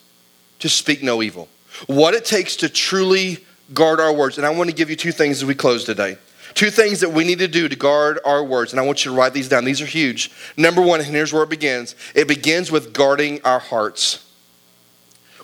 to 0.58 0.68
speak 0.68 1.02
no 1.02 1.22
evil, 1.22 1.48
what 1.86 2.14
it 2.14 2.24
takes 2.24 2.56
to 2.56 2.68
truly 2.68 3.38
guard 3.72 3.98
our 3.98 4.12
words. 4.12 4.36
And 4.36 4.46
I 4.46 4.50
want 4.50 4.68
to 4.68 4.76
give 4.76 4.90
you 4.90 4.96
two 4.96 5.12
things 5.12 5.38
as 5.38 5.44
we 5.44 5.54
close 5.54 5.84
today. 5.84 6.16
Two 6.54 6.70
things 6.70 7.00
that 7.00 7.10
we 7.10 7.24
need 7.24 7.38
to 7.38 7.48
do 7.48 7.68
to 7.68 7.76
guard 7.76 8.18
our 8.24 8.44
words, 8.44 8.72
and 8.72 8.80
I 8.80 8.84
want 8.84 9.04
you 9.04 9.10
to 9.10 9.16
write 9.16 9.32
these 9.32 9.48
down. 9.48 9.64
These 9.64 9.80
are 9.80 9.86
huge. 9.86 10.30
Number 10.56 10.82
one, 10.82 11.00
and 11.00 11.08
here's 11.08 11.32
where 11.32 11.42
it 11.42 11.50
begins 11.50 11.94
it 12.14 12.28
begins 12.28 12.70
with 12.70 12.92
guarding 12.92 13.40
our 13.44 13.58
hearts. 13.58 14.28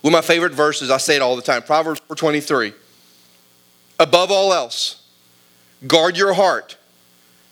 One 0.01 0.15
of 0.15 0.19
my 0.19 0.27
favorite 0.27 0.53
verses, 0.53 0.91
I 0.91 0.99
say 0.99 1.17
it 1.17 1.23
all 1.23 1.37
the 1.37 1.43
time 1.43 1.63
Proverbs 1.63 2.01
4:23. 2.09 2.73
Above 4.01 4.31
all 4.31 4.53
else, 4.53 5.03
guard 5.87 6.17
your 6.17 6.35
heart, 6.35 6.77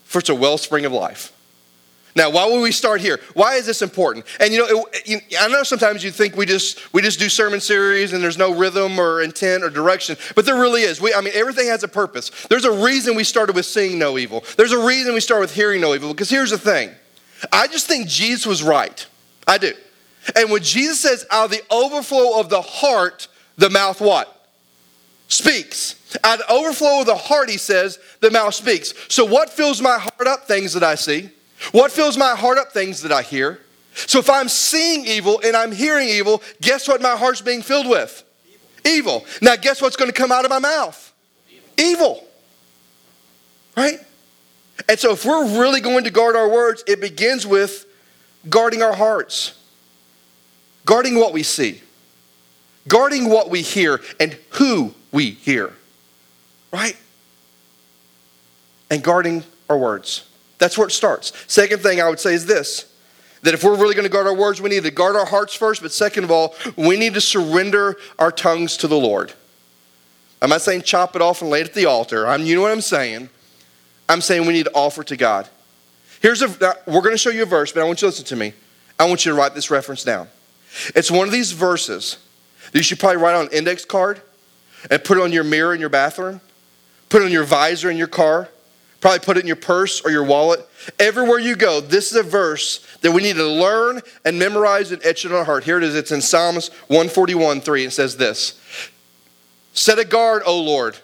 for 0.04 0.20
it's 0.20 0.28
a 0.28 0.34
wellspring 0.34 0.84
of 0.84 0.92
life. 0.92 1.32
Now, 2.16 2.30
why 2.30 2.46
would 2.46 2.62
we 2.62 2.72
start 2.72 3.02
here? 3.02 3.20
Why 3.34 3.56
is 3.56 3.66
this 3.66 3.82
important? 3.82 4.24
And 4.40 4.50
you 4.50 4.60
know, 4.60 4.88
it, 4.94 5.22
I 5.38 5.48
know 5.48 5.62
sometimes 5.62 6.02
you 6.02 6.10
think 6.10 6.34
we 6.34 6.46
just 6.46 6.92
we 6.94 7.02
just 7.02 7.18
do 7.18 7.28
sermon 7.28 7.60
series 7.60 8.14
and 8.14 8.24
there's 8.24 8.38
no 8.38 8.54
rhythm 8.54 8.98
or 8.98 9.20
intent 9.20 9.62
or 9.62 9.68
direction, 9.68 10.16
but 10.34 10.46
there 10.46 10.58
really 10.58 10.80
is. 10.80 10.98
We, 10.98 11.12
I 11.12 11.20
mean, 11.20 11.34
everything 11.34 11.68
has 11.68 11.82
a 11.82 11.88
purpose. 11.88 12.30
There's 12.48 12.64
a 12.64 12.72
reason 12.72 13.16
we 13.16 13.24
started 13.24 13.54
with 13.54 13.66
seeing 13.66 13.98
no 13.98 14.16
evil. 14.16 14.44
There's 14.56 14.72
a 14.72 14.82
reason 14.82 15.12
we 15.12 15.20
start 15.20 15.42
with 15.42 15.54
hearing 15.54 15.82
no 15.82 15.94
evil. 15.94 16.08
Because 16.14 16.30
here's 16.30 16.50
the 16.50 16.58
thing, 16.58 16.90
I 17.52 17.66
just 17.66 17.86
think 17.86 18.08
Jesus 18.08 18.46
was 18.46 18.62
right. 18.62 19.06
I 19.46 19.58
do. 19.58 19.74
And 20.34 20.50
when 20.50 20.62
Jesus 20.62 20.98
says, 20.98 21.26
"Out 21.30 21.44
of 21.44 21.50
the 21.50 21.62
overflow 21.70 22.40
of 22.40 22.48
the 22.48 22.62
heart, 22.62 23.28
the 23.58 23.68
mouth 23.68 24.00
what 24.00 24.48
speaks." 25.28 25.96
Out 26.24 26.40
of 26.40 26.46
the 26.46 26.52
overflow 26.52 27.00
of 27.00 27.06
the 27.06 27.14
heart, 27.14 27.50
he 27.50 27.58
says, 27.58 27.98
the 28.20 28.30
mouth 28.30 28.54
speaks. 28.54 28.94
So 29.08 29.24
what 29.24 29.50
fills 29.50 29.82
my 29.82 29.98
heart 29.98 30.26
up? 30.26 30.46
Things 30.46 30.72
that 30.72 30.82
I 30.82 30.94
see. 30.94 31.28
What 31.72 31.92
fills 31.92 32.16
my 32.16 32.34
heart 32.34 32.58
up? 32.58 32.72
Things 32.72 33.02
that 33.02 33.12
I 33.12 33.22
hear. 33.22 33.60
So 33.94 34.18
if 34.18 34.28
I'm 34.28 34.48
seeing 34.48 35.06
evil 35.06 35.40
and 35.42 35.56
I'm 35.56 35.72
hearing 35.72 36.08
evil, 36.08 36.42
guess 36.60 36.86
what 36.86 37.00
my 37.00 37.16
heart's 37.16 37.40
being 37.40 37.62
filled 37.62 37.88
with? 37.88 38.24
Evil. 38.84 38.92
evil. 38.92 39.26
Now, 39.40 39.56
guess 39.56 39.80
what's 39.80 39.96
going 39.96 40.10
to 40.10 40.16
come 40.16 40.30
out 40.30 40.44
of 40.44 40.50
my 40.50 40.58
mouth? 40.58 41.12
Evil. 41.50 41.62
evil. 41.78 42.28
Right? 43.76 44.00
And 44.88 44.98
so, 44.98 45.12
if 45.12 45.24
we're 45.24 45.58
really 45.58 45.80
going 45.80 46.04
to 46.04 46.10
guard 46.10 46.36
our 46.36 46.48
words, 46.48 46.84
it 46.86 47.00
begins 47.00 47.46
with 47.46 47.86
guarding 48.48 48.82
our 48.82 48.94
hearts, 48.94 49.54
guarding 50.84 51.18
what 51.18 51.32
we 51.32 51.42
see, 51.42 51.80
guarding 52.86 53.30
what 53.30 53.48
we 53.48 53.62
hear, 53.62 54.00
and 54.20 54.36
who 54.50 54.94
we 55.10 55.30
hear. 55.30 55.72
Right? 56.72 56.96
And 58.90 59.02
guarding 59.02 59.44
our 59.68 59.78
words. 59.78 60.28
That's 60.58 60.78
where 60.78 60.86
it 60.86 60.92
starts. 60.92 61.32
Second 61.46 61.82
thing 61.82 62.00
I 62.00 62.08
would 62.08 62.20
say 62.20 62.34
is 62.34 62.46
this 62.46 62.92
that 63.42 63.54
if 63.54 63.62
we're 63.62 63.76
really 63.76 63.94
going 63.94 64.06
to 64.06 64.10
guard 64.10 64.26
our 64.26 64.34
words, 64.34 64.60
we 64.60 64.70
need 64.70 64.82
to 64.82 64.90
guard 64.90 65.14
our 65.14 65.26
hearts 65.26 65.54
first, 65.54 65.80
but 65.80 65.92
second 65.92 66.24
of 66.24 66.32
all, 66.32 66.54
we 66.76 66.96
need 66.96 67.14
to 67.14 67.20
surrender 67.20 67.96
our 68.18 68.32
tongues 68.32 68.76
to 68.78 68.88
the 68.88 68.96
Lord. 68.96 69.32
I'm 70.42 70.50
not 70.50 70.62
saying 70.62 70.82
chop 70.82 71.14
it 71.14 71.22
off 71.22 71.42
and 71.42 71.50
lay 71.50 71.60
it 71.60 71.68
at 71.68 71.74
the 71.74 71.86
altar. 71.86 72.26
I'm, 72.26 72.42
you 72.42 72.56
know 72.56 72.62
what 72.62 72.72
I'm 72.72 72.80
saying. 72.80 73.28
I'm 74.08 74.20
saying 74.20 74.46
we 74.46 74.52
need 74.52 74.64
to 74.64 74.72
offer 74.74 75.04
to 75.04 75.16
God. 75.16 75.48
Here's 76.20 76.42
a, 76.42 76.48
we're 76.86 77.02
going 77.02 77.14
to 77.14 77.18
show 77.18 77.30
you 77.30 77.44
a 77.44 77.46
verse, 77.46 77.70
but 77.70 77.82
I 77.82 77.84
want 77.84 78.00
you 78.02 78.06
to 78.06 78.10
listen 78.10 78.24
to 78.24 78.36
me. 78.36 78.52
I 78.98 79.04
want 79.04 79.24
you 79.24 79.32
to 79.32 79.38
write 79.38 79.54
this 79.54 79.70
reference 79.70 80.02
down. 80.02 80.28
It's 80.96 81.10
one 81.10 81.28
of 81.28 81.32
these 81.32 81.52
verses 81.52 82.16
that 82.72 82.78
you 82.78 82.82
should 82.82 82.98
probably 82.98 83.18
write 83.18 83.36
on 83.36 83.46
an 83.46 83.52
index 83.52 83.84
card 83.84 84.20
and 84.90 85.04
put 85.04 85.18
it 85.18 85.22
on 85.22 85.30
your 85.30 85.44
mirror 85.44 85.72
in 85.72 85.78
your 85.78 85.90
bathroom 85.90 86.40
put 87.08 87.22
it 87.22 87.26
on 87.26 87.32
your 87.32 87.44
visor 87.44 87.90
in 87.90 87.96
your 87.96 88.06
car, 88.06 88.48
probably 89.06 89.24
put 89.24 89.36
it 89.36 89.40
in 89.42 89.46
your 89.46 89.54
purse 89.54 90.00
or 90.00 90.10
your 90.10 90.24
wallet. 90.24 90.68
Everywhere 90.98 91.38
you 91.38 91.54
go, 91.54 91.80
this 91.80 92.10
is 92.10 92.16
a 92.16 92.24
verse 92.24 92.84
that 93.02 93.12
we 93.12 93.22
need 93.22 93.36
to 93.36 93.46
learn 93.46 94.00
and 94.24 94.36
memorize 94.36 94.90
and 94.90 95.00
etch 95.04 95.24
it 95.24 95.30
on 95.30 95.38
our 95.38 95.44
heart. 95.44 95.62
Here 95.62 95.78
it 95.78 95.84
is. 95.84 95.94
It's 95.94 96.10
in 96.10 96.20
Psalms 96.20 96.70
141 96.88 97.60
3. 97.60 97.84
It 97.84 97.92
says 97.92 98.16
this 98.16 98.60
Set 99.74 100.00
a 100.00 100.04
guard, 100.04 100.42
O 100.44 100.60
Lord, 100.60 100.96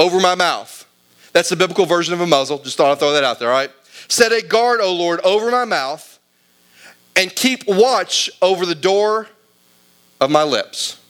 over 0.00 0.18
my 0.18 0.34
mouth. 0.34 0.84
That's 1.32 1.48
the 1.48 1.54
biblical 1.54 1.86
version 1.86 2.12
of 2.12 2.20
a 2.20 2.26
muzzle. 2.26 2.58
Just 2.58 2.76
thought 2.76 2.90
I'd 2.90 2.98
throw 2.98 3.12
that 3.12 3.22
out 3.22 3.38
there, 3.38 3.50
all 3.50 3.54
right? 3.54 3.70
Set 4.08 4.32
a 4.32 4.44
guard, 4.44 4.80
O 4.80 4.92
Lord, 4.92 5.20
over 5.20 5.48
my 5.48 5.64
mouth 5.64 6.18
and 7.14 7.32
keep 7.32 7.68
watch 7.68 8.28
over 8.42 8.66
the 8.66 8.74
door 8.74 9.28
of 10.20 10.32
my 10.32 10.42
lips. 10.42 11.00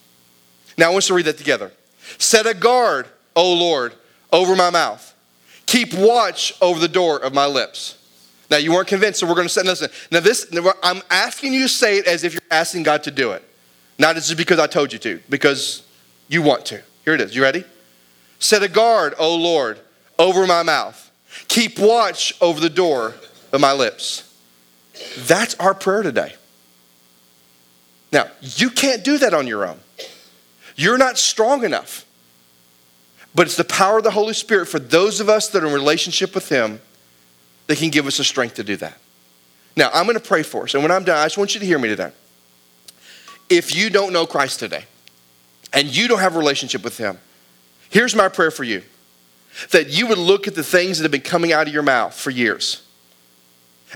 Now 0.76 0.88
I 0.88 0.88
want 0.90 1.04
us 1.04 1.06
to 1.06 1.14
read 1.14 1.24
that 1.24 1.38
together. 1.38 1.72
Set 2.18 2.46
a 2.46 2.52
guard, 2.52 3.06
O 3.34 3.54
Lord, 3.54 3.94
over 4.30 4.54
my 4.54 4.68
mouth. 4.68 5.14
Keep 5.76 5.92
watch 5.92 6.54
over 6.62 6.80
the 6.80 6.88
door 6.88 7.18
of 7.18 7.34
my 7.34 7.44
lips. 7.44 7.98
Now 8.50 8.56
you 8.56 8.72
weren't 8.72 8.88
convinced, 8.88 9.20
so 9.20 9.26
we're 9.26 9.34
going 9.34 9.46
to 9.46 9.52
say, 9.52 9.62
listen. 9.62 9.90
Now 10.10 10.20
this, 10.20 10.50
I'm 10.82 11.02
asking 11.10 11.52
you 11.52 11.64
to 11.64 11.68
say 11.68 11.98
it 11.98 12.06
as 12.06 12.24
if 12.24 12.32
you're 12.32 12.40
asking 12.50 12.84
God 12.84 13.02
to 13.02 13.10
do 13.10 13.32
it, 13.32 13.44
not 13.98 14.14
just 14.14 14.34
because 14.38 14.58
I 14.58 14.68
told 14.68 14.90
you 14.90 14.98
to, 15.00 15.20
because 15.28 15.82
you 16.28 16.40
want 16.40 16.64
to. 16.64 16.80
Here 17.04 17.12
it 17.12 17.20
is. 17.20 17.36
You 17.36 17.42
ready? 17.42 17.62
Set 18.38 18.62
a 18.62 18.70
guard, 18.70 19.16
O 19.18 19.36
Lord, 19.36 19.78
over 20.18 20.46
my 20.46 20.62
mouth. 20.62 21.10
Keep 21.48 21.78
watch 21.78 22.32
over 22.40 22.58
the 22.58 22.70
door 22.70 23.12
of 23.52 23.60
my 23.60 23.74
lips. 23.74 24.34
That's 25.26 25.56
our 25.56 25.74
prayer 25.74 26.02
today. 26.02 26.36
Now, 28.12 28.28
you 28.40 28.70
can't 28.70 29.04
do 29.04 29.18
that 29.18 29.34
on 29.34 29.46
your 29.46 29.66
own. 29.66 29.78
You're 30.74 30.96
not 30.96 31.18
strong 31.18 31.64
enough. 31.64 32.05
But 33.36 33.46
it's 33.46 33.56
the 33.56 33.64
power 33.64 33.98
of 33.98 34.04
the 34.04 34.10
Holy 34.10 34.32
Spirit 34.32 34.64
for 34.64 34.78
those 34.78 35.20
of 35.20 35.28
us 35.28 35.48
that 35.50 35.62
are 35.62 35.66
in 35.66 35.72
relationship 35.74 36.34
with 36.34 36.48
Him 36.48 36.80
that 37.66 37.76
can 37.76 37.90
give 37.90 38.06
us 38.06 38.16
the 38.16 38.24
strength 38.24 38.54
to 38.54 38.64
do 38.64 38.76
that. 38.76 38.96
Now, 39.76 39.90
I'm 39.92 40.06
going 40.06 40.18
to 40.18 40.26
pray 40.26 40.42
for 40.42 40.62
us. 40.64 40.72
And 40.72 40.82
when 40.82 40.90
I'm 40.90 41.04
done, 41.04 41.18
I 41.18 41.26
just 41.26 41.36
want 41.36 41.52
you 41.52 41.60
to 41.60 41.66
hear 41.66 41.78
me 41.78 41.88
today. 41.88 42.12
If 43.50 43.76
you 43.76 43.90
don't 43.90 44.14
know 44.14 44.24
Christ 44.24 44.58
today 44.58 44.86
and 45.74 45.94
you 45.94 46.08
don't 46.08 46.20
have 46.20 46.34
a 46.34 46.38
relationship 46.38 46.82
with 46.82 46.96
Him, 46.96 47.18
here's 47.90 48.16
my 48.16 48.30
prayer 48.30 48.50
for 48.50 48.64
you 48.64 48.82
that 49.70 49.90
you 49.90 50.06
would 50.06 50.18
look 50.18 50.48
at 50.48 50.54
the 50.54 50.64
things 50.64 50.96
that 50.96 51.04
have 51.04 51.12
been 51.12 51.20
coming 51.20 51.52
out 51.52 51.66
of 51.66 51.74
your 51.74 51.82
mouth 51.82 52.14
for 52.14 52.30
years 52.30 52.82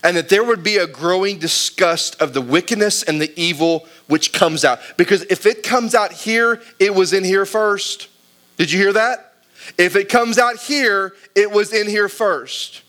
and 0.05 0.17
that 0.19 0.29
there 0.29 0.45
would 0.45 0.63
be 0.63 0.77
a 0.77 0.87
growing 0.87 1.39
disgust 1.39 2.21
of 2.21 2.35
the 2.35 2.41
wickedness 2.43 3.03
and 3.03 3.21
the 3.21 3.33
evil 3.41 3.87
which 4.07 4.35
comes 4.35 4.67
out. 4.67 4.81
Because 4.99 5.23
if 5.25 5.47
it 5.47 5.63
comes 5.63 5.95
out 5.95 6.13
here, 6.13 6.61
it 6.79 6.95
was 6.95 7.15
in 7.15 7.25
here 7.25 7.47
first. 7.47 8.09
Did 8.57 8.71
you 8.71 8.79
hear 8.79 8.93
that? 8.93 9.30
If 9.79 9.97
it 9.97 10.09
comes 10.09 10.39
out 10.39 10.59
here, 10.59 11.15
it 11.35 11.51
was 11.51 11.73
in 11.73 11.89
here 11.89 12.09
first. 12.09 12.83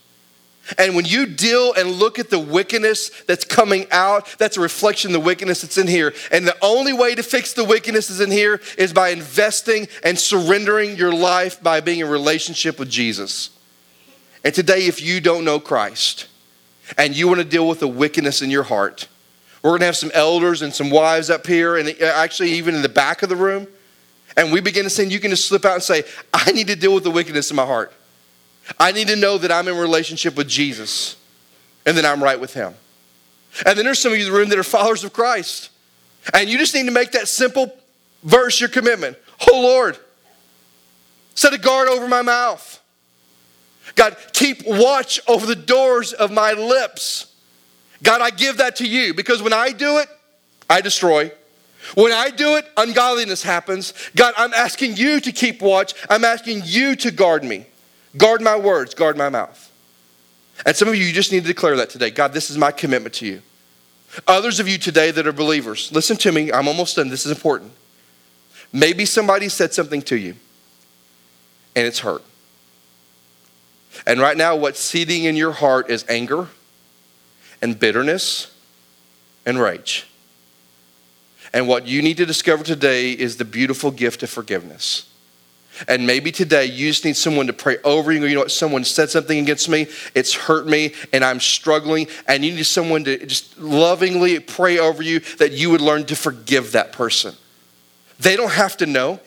And 0.78 0.94
when 0.94 1.04
you 1.04 1.26
deal 1.26 1.72
and 1.74 1.90
look 1.90 2.18
at 2.18 2.30
the 2.30 2.38
wickedness 2.38 3.10
that's 3.26 3.44
coming 3.44 3.86
out, 3.90 4.28
that's 4.38 4.56
a 4.56 4.60
reflection 4.60 5.10
of 5.10 5.14
the 5.14 5.20
wickedness 5.20 5.62
that's 5.62 5.76
in 5.76 5.88
here. 5.88 6.14
And 6.30 6.46
the 6.46 6.56
only 6.62 6.92
way 6.92 7.14
to 7.14 7.22
fix 7.22 7.52
the 7.52 7.64
wickedness 7.64 8.08
that's 8.08 8.20
in 8.20 8.30
here 8.30 8.60
is 8.78 8.92
by 8.92 9.08
investing 9.08 9.88
and 10.04 10.18
surrendering 10.18 10.96
your 10.96 11.12
life 11.12 11.62
by 11.62 11.80
being 11.80 11.98
in 11.98 12.08
relationship 12.08 12.78
with 12.78 12.88
Jesus. 12.88 13.50
And 14.44 14.54
today, 14.54 14.86
if 14.86 15.02
you 15.02 15.20
don't 15.20 15.44
know 15.44 15.58
Christ, 15.60 16.28
and 16.98 17.16
you 17.16 17.28
want 17.28 17.40
to 17.40 17.44
deal 17.44 17.68
with 17.68 17.80
the 17.80 17.88
wickedness 17.88 18.42
in 18.42 18.50
your 18.50 18.64
heart, 18.64 19.08
we're 19.62 19.70
going 19.70 19.80
to 19.80 19.86
have 19.86 19.96
some 19.96 20.10
elders 20.14 20.62
and 20.62 20.74
some 20.74 20.90
wives 20.90 21.30
up 21.30 21.46
here, 21.46 21.76
and 21.76 21.88
actually, 22.00 22.52
even 22.52 22.74
in 22.74 22.82
the 22.82 22.88
back 22.88 23.22
of 23.22 23.28
the 23.28 23.36
room. 23.36 23.66
And 24.36 24.52
we 24.52 24.60
begin 24.60 24.84
to 24.84 24.90
sing, 24.90 25.10
you 25.10 25.20
can 25.20 25.30
just 25.30 25.46
slip 25.46 25.64
out 25.64 25.74
and 25.74 25.82
say, 25.82 26.04
I 26.32 26.52
need 26.52 26.68
to 26.68 26.76
deal 26.76 26.94
with 26.94 27.04
the 27.04 27.10
wickedness 27.10 27.50
in 27.50 27.56
my 27.56 27.66
heart. 27.66 27.92
I 28.78 28.92
need 28.92 29.08
to 29.08 29.16
know 29.16 29.38
that 29.38 29.50
I'm 29.50 29.68
in 29.68 29.76
relationship 29.76 30.36
with 30.36 30.48
Jesus 30.48 31.16
and 31.84 31.96
that 31.96 32.04
I'm 32.04 32.22
right 32.22 32.40
with 32.40 32.54
Him. 32.54 32.74
And 33.66 33.76
then 33.76 33.84
there's 33.84 33.98
some 33.98 34.12
of 34.12 34.18
you 34.18 34.26
in 34.26 34.32
the 34.32 34.38
room 34.38 34.48
that 34.48 34.58
are 34.58 34.64
followers 34.64 35.04
of 35.04 35.12
Christ. 35.12 35.70
And 36.32 36.48
you 36.48 36.58
just 36.58 36.74
need 36.74 36.86
to 36.86 36.92
make 36.92 37.12
that 37.12 37.28
simple 37.28 37.76
verse 38.22 38.60
your 38.60 38.68
commitment. 38.68 39.18
Oh 39.50 39.60
Lord, 39.60 39.98
set 41.34 41.52
a 41.52 41.58
guard 41.58 41.88
over 41.88 42.08
my 42.08 42.22
mouth. 42.22 42.80
God, 43.94 44.16
keep 44.32 44.64
watch 44.66 45.20
over 45.26 45.44
the 45.44 45.56
doors 45.56 46.12
of 46.12 46.30
my 46.30 46.52
lips. 46.52 47.26
God, 48.02 48.20
I 48.20 48.30
give 48.30 48.58
that 48.58 48.76
to 48.76 48.86
you 48.86 49.12
because 49.12 49.42
when 49.42 49.52
I 49.52 49.72
do 49.72 49.98
it, 49.98 50.08
I 50.70 50.80
destroy. 50.80 51.32
When 51.94 52.12
I 52.12 52.30
do 52.30 52.56
it, 52.56 52.66
ungodliness 52.76 53.42
happens. 53.42 53.92
God, 54.14 54.34
I'm 54.36 54.54
asking 54.54 54.96
you 54.96 55.20
to 55.20 55.32
keep 55.32 55.60
watch. 55.60 55.94
I'm 56.08 56.24
asking 56.24 56.62
you 56.64 56.96
to 56.96 57.10
guard 57.10 57.44
me. 57.44 57.66
Guard 58.16 58.40
my 58.40 58.56
words, 58.56 58.94
guard 58.94 59.16
my 59.16 59.28
mouth. 59.28 59.70
And 60.64 60.76
some 60.76 60.88
of 60.88 60.94
you, 60.94 61.04
you 61.04 61.12
just 61.12 61.32
need 61.32 61.40
to 61.40 61.46
declare 61.46 61.76
that 61.76 61.90
today. 61.90 62.10
God, 62.10 62.32
this 62.32 62.50
is 62.50 62.58
my 62.58 62.70
commitment 62.70 63.14
to 63.16 63.26
you. 63.26 63.42
Others 64.28 64.60
of 64.60 64.68
you 64.68 64.78
today 64.78 65.10
that 65.10 65.26
are 65.26 65.32
believers, 65.32 65.90
listen 65.92 66.16
to 66.18 66.32
me. 66.32 66.52
I'm 66.52 66.68
almost 66.68 66.96
done. 66.96 67.08
This 67.08 67.24
is 67.24 67.32
important. 67.32 67.72
Maybe 68.72 69.04
somebody 69.04 69.48
said 69.48 69.72
something 69.74 70.02
to 70.02 70.16
you 70.16 70.36
and 71.74 71.86
it's 71.86 72.00
hurt. 72.00 72.22
And 74.06 74.20
right 74.20 74.36
now, 74.36 74.56
what's 74.56 74.80
seeding 74.80 75.24
in 75.24 75.36
your 75.36 75.52
heart 75.52 75.90
is 75.90 76.04
anger 76.08 76.48
and 77.60 77.78
bitterness 77.78 78.54
and 79.44 79.58
rage. 79.58 80.06
And 81.54 81.68
what 81.68 81.86
you 81.86 82.02
need 82.02 82.16
to 82.16 82.26
discover 82.26 82.64
today 82.64 83.12
is 83.12 83.36
the 83.36 83.44
beautiful 83.44 83.90
gift 83.90 84.22
of 84.22 84.30
forgiveness. 84.30 85.08
And 85.88 86.06
maybe 86.06 86.30
today 86.30 86.66
you 86.66 86.88
just 86.88 87.04
need 87.04 87.16
someone 87.16 87.46
to 87.46 87.52
pray 87.52 87.78
over 87.82 88.12
you. 88.12 88.24
You 88.24 88.34
know 88.34 88.40
what? 88.40 88.50
Someone 88.50 88.84
said 88.84 89.10
something 89.10 89.38
against 89.38 89.68
me. 89.68 89.86
It's 90.14 90.34
hurt 90.34 90.66
me 90.66 90.94
and 91.12 91.24
I'm 91.24 91.40
struggling. 91.40 92.08
And 92.28 92.44
you 92.44 92.52
need 92.54 92.66
someone 92.66 93.04
to 93.04 93.24
just 93.26 93.58
lovingly 93.58 94.38
pray 94.38 94.78
over 94.78 95.02
you 95.02 95.20
that 95.38 95.52
you 95.52 95.70
would 95.70 95.80
learn 95.80 96.04
to 96.06 96.16
forgive 96.16 96.72
that 96.72 96.92
person. 96.92 97.34
They 98.18 98.36
don't 98.36 98.52
have 98.52 98.76
to 98.78 98.86
know. 98.86 99.20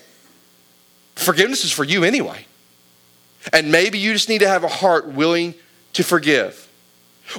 Forgiveness 1.16 1.66
is 1.66 1.72
for 1.72 1.84
you 1.84 2.04
anyway. 2.04 2.46
And 3.52 3.72
maybe 3.72 3.98
you 3.98 4.14
just 4.14 4.30
need 4.30 4.40
to 4.40 4.48
have 4.48 4.64
a 4.64 4.70
heart 4.70 5.08
willing 5.08 5.56
to 5.94 6.04
forgive. 6.04 6.68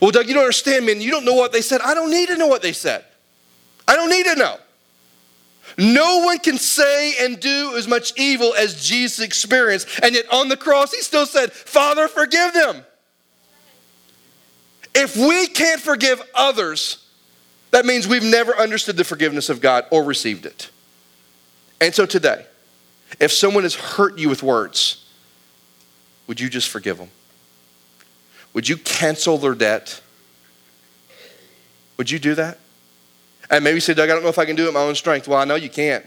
Well, 0.03 0.11
Doug, 0.11 0.27
you 0.27 0.35
don't 0.35 0.42
understand, 0.42 0.87
man. 0.87 1.01
You 1.01 1.11
don't 1.11 1.25
know 1.25 1.35
what 1.35 1.53
they 1.53 1.62
said. 1.62 1.81
I 1.81 1.94
don't 1.94 2.11
need 2.11 2.29
to 2.29 2.37
know 2.37 2.49
what 2.49 2.62
they 2.62 2.72
said. 2.72 3.05
I 3.87 3.94
don't 3.94 4.11
need 4.11 4.27
to 4.27 4.35
know. 4.35 4.59
No 5.79 6.20
one 6.24 6.38
can 6.38 6.59
say 6.59 7.14
and 7.24 7.38
do 7.38 7.74
as 7.76 7.87
much 7.87 8.12
evil 8.18 8.55
as 8.55 8.87
Jesus 8.87 9.20
experienced. 9.20 9.88
And 10.02 10.14
yet 10.14 10.24
on 10.33 10.48
the 10.48 10.57
cross, 10.57 10.92
he 10.92 11.02
still 11.02 11.26
said, 11.26 11.52
Father, 11.52 12.09
forgive 12.09 12.55
them. 12.55 12.85
If 14.94 15.16
we 15.16 15.46
can't 15.48 15.81
forgive 15.81 16.22
others, 16.35 17.05
that 17.70 17.85
means 17.85 18.09
we've 18.09 18.22
never 18.22 18.57
understood 18.57 18.96
the 18.96 19.05
forgiveness 19.05 19.50
of 19.50 19.61
God 19.61 19.85
or 19.90 20.02
received 20.02 20.46
it. 20.46 20.70
And 21.81 21.94
so 21.94 22.07
today, 22.07 22.46
if 23.20 23.33
someone 23.33 23.64
has 23.64 23.74
hurt 23.74 24.18
you 24.18 24.29
with 24.29 24.42
words, 24.42 25.05
would 26.26 26.40
you 26.40 26.48
just 26.48 26.68
forgive 26.68 26.96
them? 26.96 27.11
Would 28.55 28.68
you 28.68 28.79
cancel 28.79 29.37
their 29.37 29.55
debt? 29.55 30.00
Would 31.98 32.11
you 32.11 32.18
do 32.18 32.35
that? 32.37 32.59
And 33.50 33.62
maybe 33.62 33.76
you 33.76 33.80
say, 33.80 33.94
Doug, 33.94 34.11
I 34.11 34.14
don't 34.14 34.22
know 34.22 34.28
if 34.28 34.38
I 34.38 34.44
can 34.44 34.56
do 34.56 34.64
it 34.64 34.68
in 34.68 34.74
my 34.74 34.80
own 34.80 34.94
strength. 34.94 35.28
Well, 35.28 35.38
I 35.38 35.44
know 35.44 35.54
you 35.54 35.70
can't. 35.70 36.04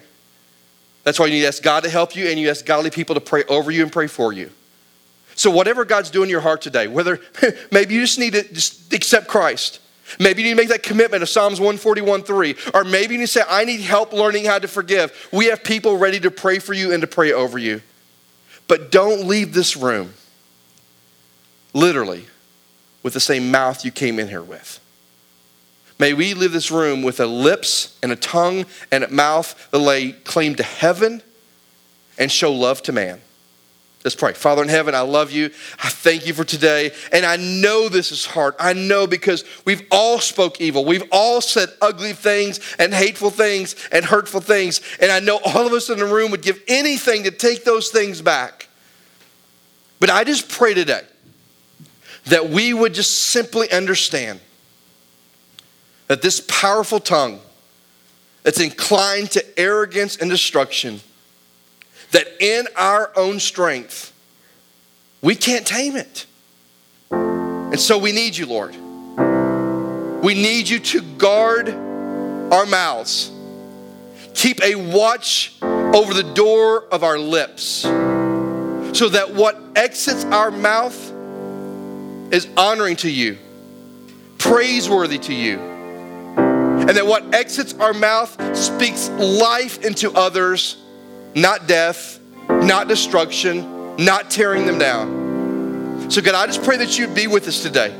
That's 1.03 1.19
why 1.19 1.27
you 1.27 1.33
need 1.33 1.41
to 1.41 1.47
ask 1.47 1.63
God 1.63 1.83
to 1.83 1.89
help 1.89 2.15
you 2.15 2.27
and 2.27 2.39
you 2.39 2.49
ask 2.49 2.65
godly 2.65 2.91
people 2.91 3.15
to 3.15 3.21
pray 3.21 3.43
over 3.45 3.71
you 3.71 3.83
and 3.83 3.91
pray 3.91 4.07
for 4.07 4.33
you. 4.33 4.51
So, 5.35 5.49
whatever 5.49 5.85
God's 5.85 6.09
doing 6.09 6.25
in 6.25 6.31
your 6.31 6.41
heart 6.41 6.61
today, 6.61 6.87
whether 6.87 7.19
maybe 7.71 7.93
you 7.93 8.01
just 8.01 8.19
need 8.19 8.33
to 8.33 8.43
just 8.53 8.93
accept 8.93 9.27
Christ. 9.27 9.79
Maybe 10.19 10.41
you 10.41 10.47
need 10.49 10.55
to 10.55 10.61
make 10.61 10.69
that 10.69 10.83
commitment 10.83 11.21
of 11.21 11.29
Psalms 11.29 11.59
141 11.59 12.23
3. 12.23 12.55
Or 12.73 12.83
maybe 12.83 13.13
you 13.13 13.19
need 13.19 13.27
to 13.27 13.31
say, 13.31 13.43
I 13.47 13.63
need 13.63 13.81
help 13.81 14.11
learning 14.11 14.45
how 14.45 14.59
to 14.59 14.67
forgive. 14.67 15.29
We 15.31 15.45
have 15.45 15.63
people 15.63 15.97
ready 15.97 16.19
to 16.21 16.31
pray 16.31 16.59
for 16.59 16.73
you 16.73 16.91
and 16.91 17.01
to 17.01 17.07
pray 17.07 17.31
over 17.31 17.57
you. 17.57 17.81
But 18.67 18.91
don't 18.91 19.27
leave 19.27 19.53
this 19.53 19.77
room 19.77 20.13
literally 21.73 22.25
with 23.03 23.13
the 23.13 23.19
same 23.19 23.51
mouth 23.51 23.85
you 23.85 23.91
came 23.91 24.19
in 24.19 24.27
here 24.27 24.41
with. 24.41 24.79
May 25.99 26.13
we 26.13 26.33
leave 26.33 26.53
this 26.53 26.71
room 26.71 27.03
with 27.03 27.19
a 27.19 27.25
lips 27.25 27.97
and 28.01 28.11
a 28.11 28.15
tongue 28.15 28.65
and 28.89 29.03
a 29.03 29.09
mouth 29.09 29.69
that 29.71 29.79
lay 29.79 30.13
claim 30.13 30.55
to 30.55 30.63
heaven 30.63 31.21
and 32.17 32.31
show 32.31 32.53
love 32.53 32.81
to 32.83 32.93
man. 32.93 33.19
Let's 34.05 34.15
pray. 34.15 34.31
Father 34.31 34.63
in 34.63 34.69
heaven, 34.69 34.95
I 34.95 35.01
love 35.01 35.29
you. 35.29 35.47
I 35.83 35.89
thank 35.89 36.25
you 36.25 36.33
for 36.33 36.45
today. 36.45 36.91
And 37.11 37.25
I 37.25 37.35
know 37.35 37.89
this 37.89 38.13
is 38.13 38.25
hard. 38.25 38.55
I 38.57 38.71
know 38.71 39.07
because 39.07 39.43
we've 39.65 39.85
all 39.91 40.19
spoke 40.19 40.61
evil. 40.61 40.85
We've 40.85 41.03
all 41.11 41.41
said 41.41 41.67
ugly 41.81 42.13
things 42.13 42.61
and 42.79 42.93
hateful 42.93 43.29
things 43.29 43.75
and 43.91 44.05
hurtful 44.05 44.39
things. 44.39 44.79
And 45.01 45.11
I 45.11 45.19
know 45.19 45.41
all 45.43 45.67
of 45.67 45.73
us 45.73 45.89
in 45.89 45.99
the 45.99 46.05
room 46.05 46.31
would 46.31 46.41
give 46.41 46.63
anything 46.69 47.23
to 47.23 47.31
take 47.31 47.65
those 47.65 47.89
things 47.89 48.21
back. 48.21 48.69
But 49.99 50.09
I 50.09 50.23
just 50.23 50.47
pray 50.47 50.73
today 50.73 51.03
that 52.27 52.49
we 52.49 52.73
would 52.73 52.93
just 52.93 53.19
simply 53.19 53.69
understand 53.69 54.39
that 56.09 56.23
this 56.23 56.41
powerful 56.47 56.99
tongue 56.99 57.39
that's 58.41 58.59
inclined 58.59 59.29
to 59.31 59.59
arrogance 59.59 60.17
and 60.17 60.29
destruction, 60.29 60.99
that 62.11 62.27
in 62.41 62.67
our 62.75 63.11
own 63.15 63.39
strength, 63.39 64.11
we 65.21 65.35
can't 65.35 65.67
tame 65.67 65.95
it. 65.95 66.25
And 67.11 67.79
so 67.79 67.99
we 67.99 68.11
need 68.11 68.35
you, 68.35 68.47
Lord. 68.47 68.75
We 70.23 70.33
need 70.33 70.67
you 70.67 70.79
to 70.79 71.01
guard 71.17 71.69
our 71.69 72.65
mouths. 72.65 73.31
Keep 74.33 74.63
a 74.63 74.73
watch 74.75 75.53
over 75.61 76.15
the 76.15 76.31
door 76.33 76.85
of 76.85 77.03
our 77.03 77.19
lips 77.19 77.81
so 78.97 79.09
that 79.09 79.31
what 79.35 79.61
exits 79.75 80.25
our 80.25 80.49
mouth 80.49 80.97
is 82.33 82.47
honoring 82.57 82.95
to 82.95 83.11
you, 83.11 83.37
praiseworthy 84.39 85.19
to 85.19 85.33
you, 85.33 85.78
and 86.89 86.97
that 86.97 87.05
what 87.05 87.35
exits 87.35 87.75
our 87.75 87.93
mouth 87.93 88.57
speaks 88.57 89.09
life 89.09 89.85
into 89.85 90.11
others, 90.13 90.77
not 91.35 91.67
death, 91.67 92.19
not 92.49 92.87
destruction, 92.87 93.95
not 93.97 94.31
tearing 94.31 94.65
them 94.65 94.79
down. 94.79 96.09
So, 96.09 96.19
God, 96.19 96.33
I 96.33 96.47
just 96.47 96.63
pray 96.63 96.77
that 96.77 96.97
you'd 96.97 97.13
be 97.13 97.27
with 97.27 97.47
us 97.47 97.61
today 97.61 97.95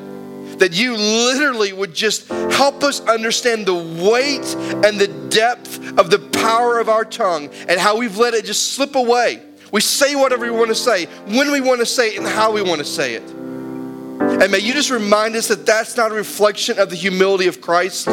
that 0.58 0.74
you 0.74 0.98
literally 0.98 1.72
would 1.72 1.94
just 1.94 2.28
help 2.28 2.84
us 2.84 3.00
understand 3.02 3.68
the 3.68 3.74
weight 3.74 4.56
and 4.84 5.00
the 5.00 5.08
depth 5.30 5.98
of 5.98 6.10
the 6.10 6.20
power 6.40 6.80
of 6.80 6.90
our 6.90 7.06
tongue 7.06 7.48
and 7.70 7.80
how 7.80 7.96
we've 7.96 8.18
let 8.18 8.34
it 8.34 8.44
just 8.44 8.74
slip 8.74 8.96
away. 8.96 9.42
We 9.72 9.82
say 9.82 10.16
whatever 10.16 10.46
we 10.46 10.52
want 10.52 10.70
to 10.70 10.76
say, 10.76 11.06
when 11.28 11.52
we 11.52 11.62
want 11.62 11.80
to 11.80 11.86
say 11.86 12.10
it, 12.10 12.18
and 12.18 12.28
how 12.28 12.52
we 12.52 12.64
want 12.64 12.80
to 12.80 12.86
say 12.86 13.14
it. 13.14 13.24
And 13.30 14.52
may 14.52 14.60
you 14.60 14.74
just 14.74 14.90
remind 14.90 15.36
us 15.36 15.48
that 15.48 15.66
that's 15.66 15.96
not 15.96 16.12
a 16.12 16.16
reflection 16.16 16.80
of 16.80 16.90
the 16.90 16.96
humility 16.96 17.48
of 17.48 17.62
Christ, 17.62 18.10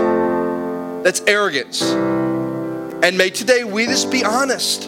that's 1.02 1.20
arrogance. 1.22 1.82
And 1.82 3.16
may 3.16 3.30
today 3.30 3.64
we 3.64 3.86
just 3.86 4.10
be 4.10 4.24
honest 4.24 4.84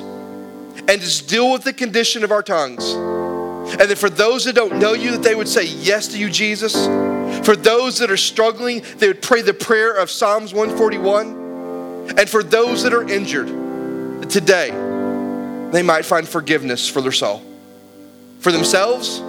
and 0.89 1.01
just 1.01 1.29
deal 1.29 1.53
with 1.53 1.65
the 1.65 1.73
condition 1.73 2.25
of 2.25 2.33
our 2.33 2.43
tongues. 2.43 2.93
And 2.93 3.91
that 3.91 3.99
for 3.99 4.09
those 4.09 4.47
that 4.47 4.55
don't 4.55 4.79
know 4.79 4.95
you, 4.95 5.11
that 5.13 5.23
they 5.23 5.35
would 5.35 5.49
say 5.49 5.65
yes 5.65 6.09
to 6.09 6.19
you, 6.19 6.31
Jesus. 6.31 6.75
For 7.45 7.55
those 7.55 7.99
that 7.99 8.11
are 8.11 8.17
struggling, 8.17 8.83
they 8.97 9.09
would 9.09 9.23
pray 9.23 9.43
the 9.43 9.53
prayer 9.53 9.93
of 9.93 10.11
Psalms 10.11 10.55
141. 10.55 12.15
And 12.19 12.29
for 12.29 12.43
those 12.43 12.83
that 12.83 12.95
are 12.95 13.09
injured 13.09 13.49
today, 14.31 14.71
they 15.71 15.83
might 15.83 16.07
find 16.07 16.27
forgiveness 16.27 16.89
for 16.89 17.03
their 17.03 17.13
soul, 17.13 17.43
for 18.41 18.51
themselves, 18.51 19.21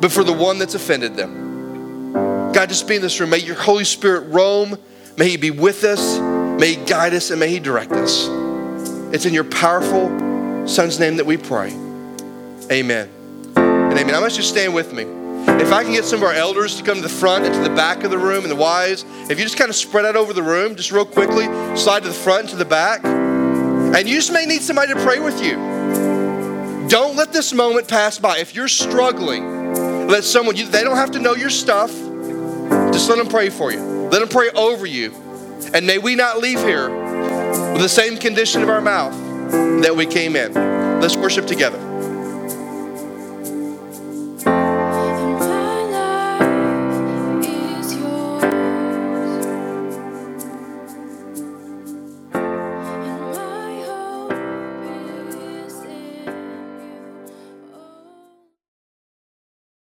but 0.00 0.12
for 0.12 0.24
the 0.24 0.32
one 0.32 0.58
that's 0.58 0.74
offended 0.74 1.16
them. 1.16 2.12
God, 2.52 2.68
just 2.68 2.86
be 2.86 2.96
in 2.96 3.02
this 3.02 3.18
room. 3.18 3.30
May 3.30 3.38
your 3.38 3.56
Holy 3.56 3.84
Spirit 3.84 4.28
roam. 4.28 4.76
May 5.16 5.30
He 5.30 5.36
be 5.36 5.50
with 5.50 5.84
us. 5.84 6.18
May 6.60 6.74
He 6.74 6.84
guide 6.84 7.14
us 7.14 7.30
and 7.30 7.40
may 7.40 7.48
He 7.48 7.58
direct 7.58 7.92
us. 7.92 8.28
It's 9.14 9.26
in 9.26 9.34
your 9.34 9.44
powerful 9.44 10.08
Son's 10.66 10.98
name 10.98 11.16
that 11.16 11.26
we 11.26 11.36
pray. 11.36 11.70
Amen. 12.70 13.10
And 13.56 13.98
amen. 13.98 14.14
I 14.14 14.20
want 14.20 14.32
you 14.32 14.42
to 14.42 14.48
stand 14.48 14.74
with 14.74 14.92
me. 14.92 15.02
If 15.60 15.72
I 15.72 15.82
can 15.82 15.92
get 15.92 16.04
some 16.04 16.20
of 16.20 16.24
our 16.24 16.32
elders 16.32 16.76
to 16.76 16.82
come 16.82 16.96
to 16.96 17.02
the 17.02 17.08
front 17.08 17.44
and 17.44 17.54
to 17.54 17.60
the 17.60 17.74
back 17.74 18.04
of 18.04 18.10
the 18.10 18.18
room 18.18 18.44
and 18.44 18.50
the 18.50 18.56
wise, 18.56 19.04
if 19.28 19.38
you 19.38 19.44
just 19.44 19.58
kind 19.58 19.68
of 19.68 19.76
spread 19.76 20.06
out 20.06 20.16
over 20.16 20.32
the 20.32 20.42
room, 20.42 20.76
just 20.76 20.92
real 20.92 21.04
quickly, 21.04 21.44
slide 21.76 22.04
to 22.04 22.08
the 22.08 22.14
front 22.14 22.42
and 22.42 22.48
to 22.50 22.56
the 22.56 22.64
back. 22.64 23.04
And 23.04 24.08
you 24.08 24.14
just 24.14 24.32
may 24.32 24.46
need 24.46 24.62
somebody 24.62 24.94
to 24.94 25.00
pray 25.02 25.18
with 25.18 25.42
you. 25.44 25.56
Don't 26.88 27.16
let 27.16 27.32
this 27.32 27.52
moment 27.52 27.88
pass 27.88 28.18
by. 28.18 28.38
If 28.38 28.54
you're 28.54 28.68
struggling, 28.68 30.06
let 30.08 30.24
someone, 30.24 30.56
you, 30.56 30.66
they 30.66 30.84
don't 30.84 30.96
have 30.96 31.10
to 31.12 31.18
know 31.18 31.34
your 31.34 31.50
stuff. 31.50 31.90
Just 32.92 33.08
let 33.08 33.18
them 33.18 33.28
pray 33.28 33.50
for 33.50 33.72
you. 33.72 33.91
Let 34.12 34.18
them 34.18 34.28
pray 34.28 34.50
over 34.50 34.84
you. 34.84 35.10
And 35.72 35.86
may 35.86 35.96
we 35.96 36.14
not 36.16 36.38
leave 36.38 36.58
here 36.58 36.90
with 37.72 37.80
the 37.80 37.88
same 37.88 38.18
condition 38.18 38.62
of 38.62 38.68
our 38.68 38.82
mouth 38.82 39.14
that 39.82 39.96
we 39.96 40.04
came 40.04 40.36
in. 40.36 40.52
Let's 41.00 41.16
worship 41.16 41.46
together. 41.46 41.91